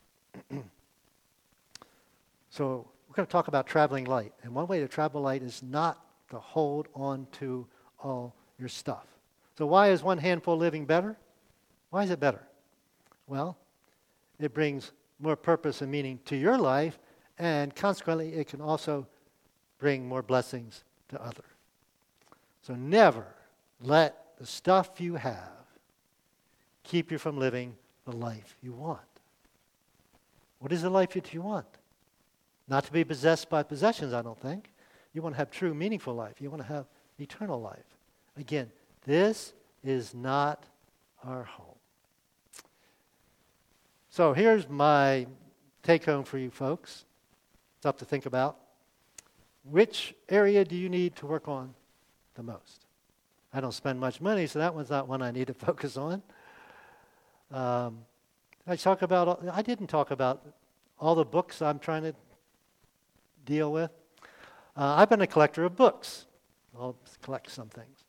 so 2.49 2.87
we're 3.07 3.13
going 3.13 3.27
to 3.27 3.31
talk 3.31 3.47
about 3.47 3.67
traveling 3.67 4.05
light. 4.05 4.33
And 4.41 4.53
one 4.55 4.65
way 4.65 4.79
to 4.79 4.87
travel 4.87 5.21
light 5.21 5.43
is 5.43 5.61
not 5.61 6.03
to 6.31 6.39
hold 6.39 6.87
on 6.95 7.27
to 7.33 7.67
all 7.99 8.33
your 8.57 8.67
stuff. 8.67 9.05
So 9.59 9.67
why 9.67 9.91
is 9.91 10.01
one 10.01 10.17
handful 10.17 10.57
living 10.57 10.85
better? 10.85 11.15
Why 11.91 12.03
is 12.03 12.09
it 12.09 12.19
better? 12.19 12.41
Well, 13.27 13.55
it 14.39 14.55
brings 14.55 14.91
more 15.19 15.35
purpose 15.35 15.81
and 15.81 15.91
meaning 15.91 16.19
to 16.25 16.35
your 16.35 16.57
life, 16.57 16.97
and 17.37 17.75
consequently, 17.75 18.33
it 18.33 18.47
can 18.47 18.59
also 18.59 19.05
bring 19.77 20.07
more 20.07 20.23
blessings 20.23 20.83
to 21.09 21.21
others. 21.21 21.45
So 22.63 22.73
never 22.73 23.27
let 23.81 24.35
the 24.39 24.47
stuff 24.47 24.99
you 24.99 25.15
have 25.15 25.51
keep 26.83 27.11
you 27.11 27.19
from 27.19 27.37
living 27.37 27.75
the 28.05 28.15
life 28.15 28.57
you 28.61 28.73
want. 28.73 29.01
What 30.59 30.71
is 30.71 30.81
the 30.81 30.89
life 30.89 31.11
that 31.11 31.33
you 31.33 31.41
want? 31.41 31.67
Not 32.67 32.83
to 32.85 32.91
be 32.91 33.03
possessed 33.03 33.49
by 33.49 33.63
possessions, 33.63 34.13
I 34.13 34.21
don't 34.21 34.39
think. 34.39 34.71
You 35.13 35.21
want 35.21 35.35
to 35.35 35.37
have 35.37 35.49
true, 35.49 35.73
meaningful 35.73 36.13
life. 36.13 36.39
You 36.39 36.49
want 36.49 36.61
to 36.61 36.67
have 36.67 36.85
eternal 37.17 37.59
life. 37.59 37.85
Again, 38.37 38.69
this 39.05 39.53
is 39.83 40.13
not 40.13 40.65
our 41.23 41.43
home. 41.43 41.65
So 44.09 44.33
here's 44.33 44.67
my 44.69 45.27
take 45.83 46.05
home 46.05 46.23
for 46.23 46.37
you 46.37 46.49
folks. 46.49 47.05
It's 47.77 47.85
up 47.85 47.97
to 47.99 48.05
think 48.05 48.25
about. 48.25 48.57
Which 49.63 50.13
area 50.27 50.65
do 50.65 50.75
you 50.75 50.89
need 50.89 51.15
to 51.17 51.25
work 51.25 51.47
on 51.47 51.73
the 52.35 52.43
most? 52.43 52.85
I 53.53 53.61
don't 53.61 53.73
spend 53.73 53.99
much 53.99 54.21
money, 54.21 54.45
so 54.47 54.59
that 54.59 54.75
one's 54.75 54.89
not 54.89 55.07
one 55.07 55.21
I 55.21 55.31
need 55.31 55.47
to 55.47 55.53
focus 55.65 55.97
on. 55.97 56.21
Um, 57.51 57.99
I 58.67 58.75
talk 58.75 59.01
about. 59.01 59.47
I 59.51 59.61
didn't 59.61 59.87
talk 59.87 60.11
about 60.11 60.45
all 60.99 61.15
the 61.15 61.25
books 61.25 61.61
I'm 61.61 61.79
trying 61.79 62.03
to 62.03 62.13
deal 63.45 63.71
with. 63.71 63.91
Uh, 64.75 64.95
I've 64.97 65.09
been 65.09 65.21
a 65.21 65.27
collector 65.27 65.65
of 65.65 65.75
books. 65.75 66.25
I'll 66.77 66.95
collect 67.21 67.49
some 67.49 67.67
things. 67.69 68.05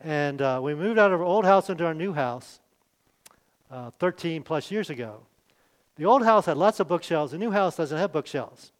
And 0.00 0.40
uh, 0.40 0.60
we 0.62 0.74
moved 0.74 0.98
out 0.98 1.12
of 1.12 1.20
our 1.20 1.26
old 1.26 1.44
house 1.44 1.70
into 1.70 1.84
our 1.84 1.94
new 1.94 2.12
house 2.12 2.60
uh, 3.70 3.90
13 3.98 4.42
plus 4.42 4.70
years 4.70 4.90
ago. 4.90 5.26
The 5.96 6.06
old 6.06 6.24
house 6.24 6.46
had 6.46 6.56
lots 6.56 6.80
of 6.80 6.88
bookshelves. 6.88 7.32
The 7.32 7.38
new 7.38 7.50
house 7.50 7.76
doesn't 7.76 7.96
have 7.96 8.12
bookshelves. 8.12 8.72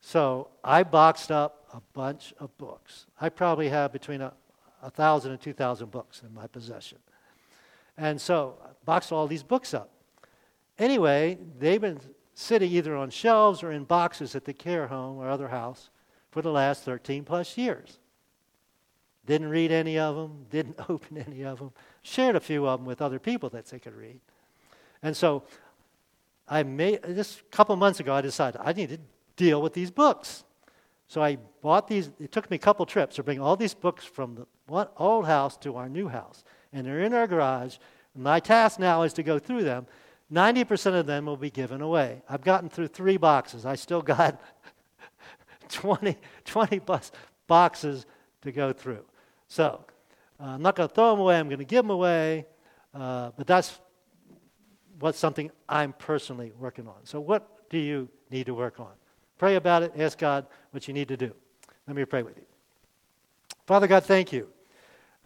So 0.00 0.48
I 0.62 0.84
boxed 0.84 1.32
up 1.32 1.66
a 1.74 1.80
bunch 1.92 2.32
of 2.38 2.56
books. 2.56 3.06
I 3.20 3.28
probably 3.28 3.68
have 3.68 3.92
between 3.92 4.20
a, 4.20 4.32
a 4.82 4.90
thousand 4.90 5.32
and 5.32 5.40
two 5.40 5.52
thousand 5.52 5.90
books 5.90 6.22
in 6.24 6.32
my 6.32 6.46
possession. 6.46 6.98
And 7.98 8.20
so 8.20 8.58
I 8.62 8.68
boxed 8.84 9.12
all 9.12 9.26
these 9.26 9.42
books 9.42 9.74
up. 9.74 9.90
Anyway, 10.78 11.38
they've 11.58 11.80
been 11.80 12.00
sitting 12.34 12.70
either 12.70 12.94
on 12.94 13.10
shelves 13.10 13.62
or 13.62 13.72
in 13.72 13.84
boxes 13.84 14.34
at 14.34 14.44
the 14.44 14.52
care 14.52 14.86
home 14.86 15.16
or 15.16 15.28
other 15.28 15.48
house 15.48 15.90
for 16.30 16.42
the 16.42 16.50
last 16.50 16.82
13 16.82 17.24
plus 17.24 17.56
years. 17.56 17.98
Didn't 19.24 19.48
read 19.48 19.72
any 19.72 19.98
of 19.98 20.14
them, 20.14 20.46
didn't 20.50 20.78
open 20.88 21.18
any 21.18 21.42
of 21.44 21.58
them, 21.58 21.72
shared 22.02 22.36
a 22.36 22.40
few 22.40 22.66
of 22.66 22.80
them 22.80 22.86
with 22.86 23.00
other 23.00 23.18
people 23.18 23.48
that 23.50 23.66
they 23.66 23.78
could 23.78 23.94
read. 23.94 24.20
And 25.02 25.16
so 25.16 25.44
I 26.48 26.62
made, 26.62 27.02
just 27.14 27.40
a 27.40 27.44
couple 27.44 27.74
months 27.76 28.00
ago, 28.00 28.14
I 28.14 28.20
decided 28.20 28.60
I 28.62 28.72
need 28.72 28.90
to 28.90 28.98
deal 29.36 29.62
with 29.62 29.72
these 29.72 29.90
books. 29.90 30.44
So 31.08 31.22
I 31.22 31.38
bought 31.62 31.88
these, 31.88 32.10
it 32.20 32.32
took 32.32 32.50
me 32.50 32.56
a 32.56 32.58
couple 32.58 32.84
trips 32.84 33.16
to 33.16 33.22
bring 33.22 33.40
all 33.40 33.56
these 33.56 33.74
books 33.74 34.04
from 34.04 34.46
the 34.68 34.88
old 34.96 35.26
house 35.26 35.56
to 35.58 35.76
our 35.76 35.88
new 35.88 36.08
house. 36.08 36.44
And 36.76 36.86
they're 36.86 37.00
in 37.00 37.14
our 37.14 37.26
garage. 37.26 37.78
My 38.14 38.38
task 38.38 38.78
now 38.78 39.00
is 39.00 39.14
to 39.14 39.22
go 39.22 39.38
through 39.38 39.64
them. 39.64 39.86
90% 40.30 40.92
of 40.92 41.06
them 41.06 41.24
will 41.24 41.38
be 41.38 41.48
given 41.48 41.80
away. 41.80 42.20
I've 42.28 42.44
gotten 42.44 42.68
through 42.68 42.88
three 42.88 43.16
boxes. 43.16 43.64
I 43.64 43.76
still 43.76 44.02
got 44.02 44.38
20, 45.70 46.18
20 46.44 46.78
bus 46.80 47.12
boxes 47.46 48.04
to 48.42 48.52
go 48.52 48.74
through. 48.74 49.06
So 49.48 49.86
uh, 50.38 50.48
I'm 50.48 50.60
not 50.60 50.76
going 50.76 50.86
to 50.86 50.94
throw 50.94 51.12
them 51.12 51.20
away. 51.20 51.38
I'm 51.38 51.48
going 51.48 51.60
to 51.60 51.64
give 51.64 51.82
them 51.82 51.90
away. 51.90 52.44
Uh, 52.92 53.30
but 53.38 53.46
that's 53.46 53.80
what's 54.98 55.18
something 55.18 55.50
I'm 55.66 55.94
personally 55.94 56.52
working 56.58 56.86
on. 56.86 57.04
So 57.04 57.20
what 57.20 57.70
do 57.70 57.78
you 57.78 58.06
need 58.30 58.44
to 58.46 58.54
work 58.54 58.80
on? 58.80 58.92
Pray 59.38 59.54
about 59.54 59.82
it. 59.82 59.94
Ask 59.96 60.18
God 60.18 60.46
what 60.72 60.86
you 60.88 60.92
need 60.92 61.08
to 61.08 61.16
do. 61.16 61.32
Let 61.86 61.96
me 61.96 62.04
pray 62.04 62.22
with 62.22 62.36
you. 62.36 62.44
Father 63.66 63.86
God, 63.86 64.04
thank 64.04 64.30
you. 64.30 64.50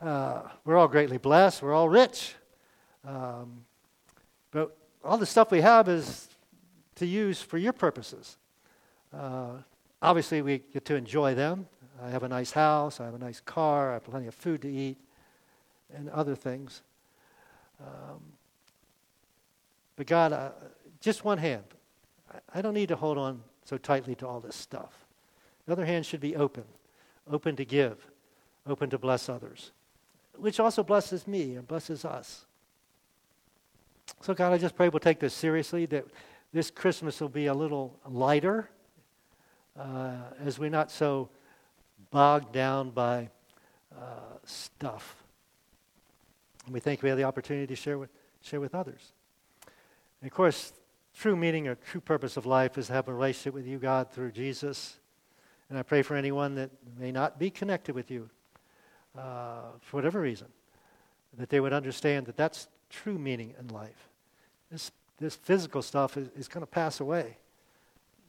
Uh, 0.01 0.43
we're 0.65 0.77
all 0.77 0.89
greatly 0.89 1.19
blessed. 1.19 1.63
We're 1.63 1.75
all 1.75 1.89
rich. 1.89 2.35
Um, 3.07 3.65
but 4.51 4.77
all 5.05 5.19
the 5.19 5.27
stuff 5.27 5.51
we 5.51 5.61
have 5.61 5.89
is 5.89 6.29
to 6.97 7.07
use 7.07 7.43
for 7.43 7.59
your 7.59 7.73
purposes. 7.73 8.39
Uh, 9.13 9.59
obviously, 10.01 10.41
we 10.41 10.63
get 10.73 10.85
to 10.87 10.95
enjoy 10.95 11.35
them. 11.35 11.67
I 12.03 12.09
have 12.09 12.23
a 12.23 12.29
nice 12.29 12.51
house, 12.53 12.99
I 12.99 13.05
have 13.05 13.15
a 13.15 13.19
nice 13.19 13.41
car, 13.41 13.91
I 13.91 13.95
have 13.95 14.05
plenty 14.05 14.27
of 14.27 14.35
food 14.35 14.63
to 14.63 14.71
eat, 14.71 14.97
and 15.95 16.09
other 16.09 16.35
things. 16.35 16.81
Um, 17.79 18.21
but 19.97 20.07
God, 20.07 20.33
uh, 20.33 20.51
just 21.01 21.27
one 21.27 21.37
hand. 21.37 21.65
I, 22.33 22.59
I 22.59 22.63
don't 22.63 22.73
need 22.73 22.89
to 22.89 22.97
hold 22.97 23.19
on 23.19 23.43
so 23.67 23.77
tightly 23.77 24.15
to 24.17 24.27
all 24.27 24.41
this 24.41 24.57
stuff. 24.57 25.05
The 25.67 25.73
other 25.73 25.85
hand 25.85 26.07
should 26.07 26.21
be 26.21 26.37
open, 26.37 26.65
open 27.31 27.55
to 27.57 27.67
give, 27.67 28.07
open 28.67 28.89
to 28.91 28.99
bless 28.99 29.29
others, 29.29 29.73
which 30.41 30.61
also 30.61 30.83
blesses 30.83 31.27
me 31.27 31.57
and 31.57 31.67
blesses 31.67 32.05
us. 32.05 32.47
So, 34.23 34.35
God, 34.35 34.53
I 34.53 34.59
just 34.59 34.77
pray 34.77 34.89
we'll 34.89 35.01
take 35.01 35.21
this 35.21 35.35
seriously, 35.35 35.87
that 35.87 36.05
this 36.53 36.71
Christmas 36.71 37.21
will 37.21 37.29
be 37.29 37.47
a 37.47 37.55
little 37.55 37.99
lighter 38.09 38.69
uh, 39.79 40.17
as 40.45 40.59
we're 40.59 40.71
not 40.71 40.91
so 40.91 41.29
bogged 42.11 42.53
down 42.53 42.91
by 42.91 43.31
uh, 43.97 44.37
stuff. 44.45 45.17
And 46.65 46.75
we 46.75 46.81
think 46.81 47.03
we 47.03 47.09
have 47.09 47.19
the 47.19 47.25
opportunity 47.25 47.67
to 47.67 47.77
share 47.77 47.99
with, 47.99 48.11
share 48.43 48.61
with 48.61 48.75
others. 48.75 49.13
And 50.21 50.31
of 50.31 50.35
course, 50.35 50.73
true 51.17 51.37
meaning 51.37 51.69
or 51.69 51.77
true 51.77 52.01
purpose 52.01 52.37
of 52.37 52.47
life 52.47 52.77
is 52.79 52.89
to 52.89 52.93
have 52.93 53.09
a 53.09 53.15
relationship 53.15 53.55
with 53.55 53.67
you, 53.67 53.79
God, 53.79 54.11
through 54.11 54.33
Jesus. 54.33 54.99
And 55.69 55.79
I 55.79 55.83
pray 55.83 56.03
for 56.03 56.17
anyone 56.17 56.57
that 56.57 56.71
may 56.99 57.13
not 57.13 57.39
be 57.39 57.49
connected 57.49 57.95
with 57.95 58.11
you 58.11 58.29
uh, 59.17 59.73
for 59.81 59.97
whatever 59.97 60.21
reason, 60.21 60.49
that 61.39 61.49
they 61.49 61.61
would 61.61 61.73
understand 61.73 62.27
that 62.27 62.37
that's 62.37 62.69
true 62.91 63.19
meaning 63.19 63.55
in 63.59 63.69
life. 63.69 64.09
This, 64.71 64.91
this 65.19 65.37
physical 65.37 65.83
stuff 65.83 66.17
is, 66.17 66.29
is 66.37 66.49
going 66.49 66.63
to 66.63 66.71
pass 66.71 67.01
away. 67.01 67.37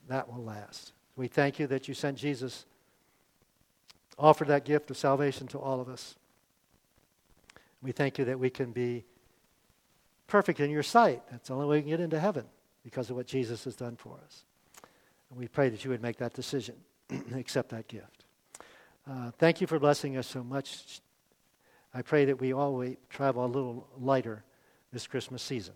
That 0.07 0.31
will 0.31 0.43
last. 0.43 0.93
We 1.15 1.27
thank 1.27 1.59
you 1.59 1.67
that 1.67 1.87
you 1.87 1.93
sent 1.93 2.17
Jesus 2.17 2.65
offer 4.17 4.45
that 4.45 4.65
gift 4.65 4.91
of 4.91 4.97
salvation 4.97 5.47
to 5.47 5.57
all 5.57 5.81
of 5.81 5.89
us. 5.89 6.15
We 7.81 7.91
thank 7.91 8.19
you 8.19 8.25
that 8.25 8.39
we 8.39 8.49
can 8.49 8.71
be 8.71 9.03
perfect 10.27 10.59
in 10.59 10.69
your 10.69 10.83
sight. 10.83 11.23
That's 11.31 11.47
the 11.47 11.55
only 11.55 11.67
way 11.67 11.77
we 11.77 11.81
can 11.81 11.89
get 11.89 11.99
into 11.99 12.19
heaven 12.19 12.45
because 12.83 13.09
of 13.09 13.15
what 13.15 13.25
Jesus 13.25 13.63
has 13.63 13.75
done 13.75 13.95
for 13.95 14.17
us. 14.23 14.43
And 15.29 15.39
we 15.39 15.47
pray 15.47 15.69
that 15.69 15.83
you 15.83 15.89
would 15.89 16.01
make 16.01 16.17
that 16.17 16.33
decision, 16.33 16.75
accept 17.35 17.69
that 17.69 17.87
gift. 17.87 18.20
Uh, 19.09 19.31
thank 19.37 19.61
you 19.61 19.67
for 19.67 19.79
blessing 19.79 20.17
us 20.17 20.27
so 20.27 20.43
much. 20.43 21.01
I 21.93 22.01
pray 22.01 22.25
that 22.25 22.39
we 22.39 22.53
all 22.53 22.85
travel 23.09 23.45
a 23.45 23.47
little 23.47 23.87
lighter 23.97 24.43
this 24.93 25.07
Christmas 25.07 25.41
season. 25.41 25.73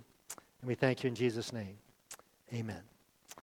And 0.62 0.68
we 0.68 0.76
thank 0.76 1.04
you 1.04 1.08
in 1.08 1.16
Jesus' 1.16 1.52
name. 1.52 1.78
Amen. 2.54 2.95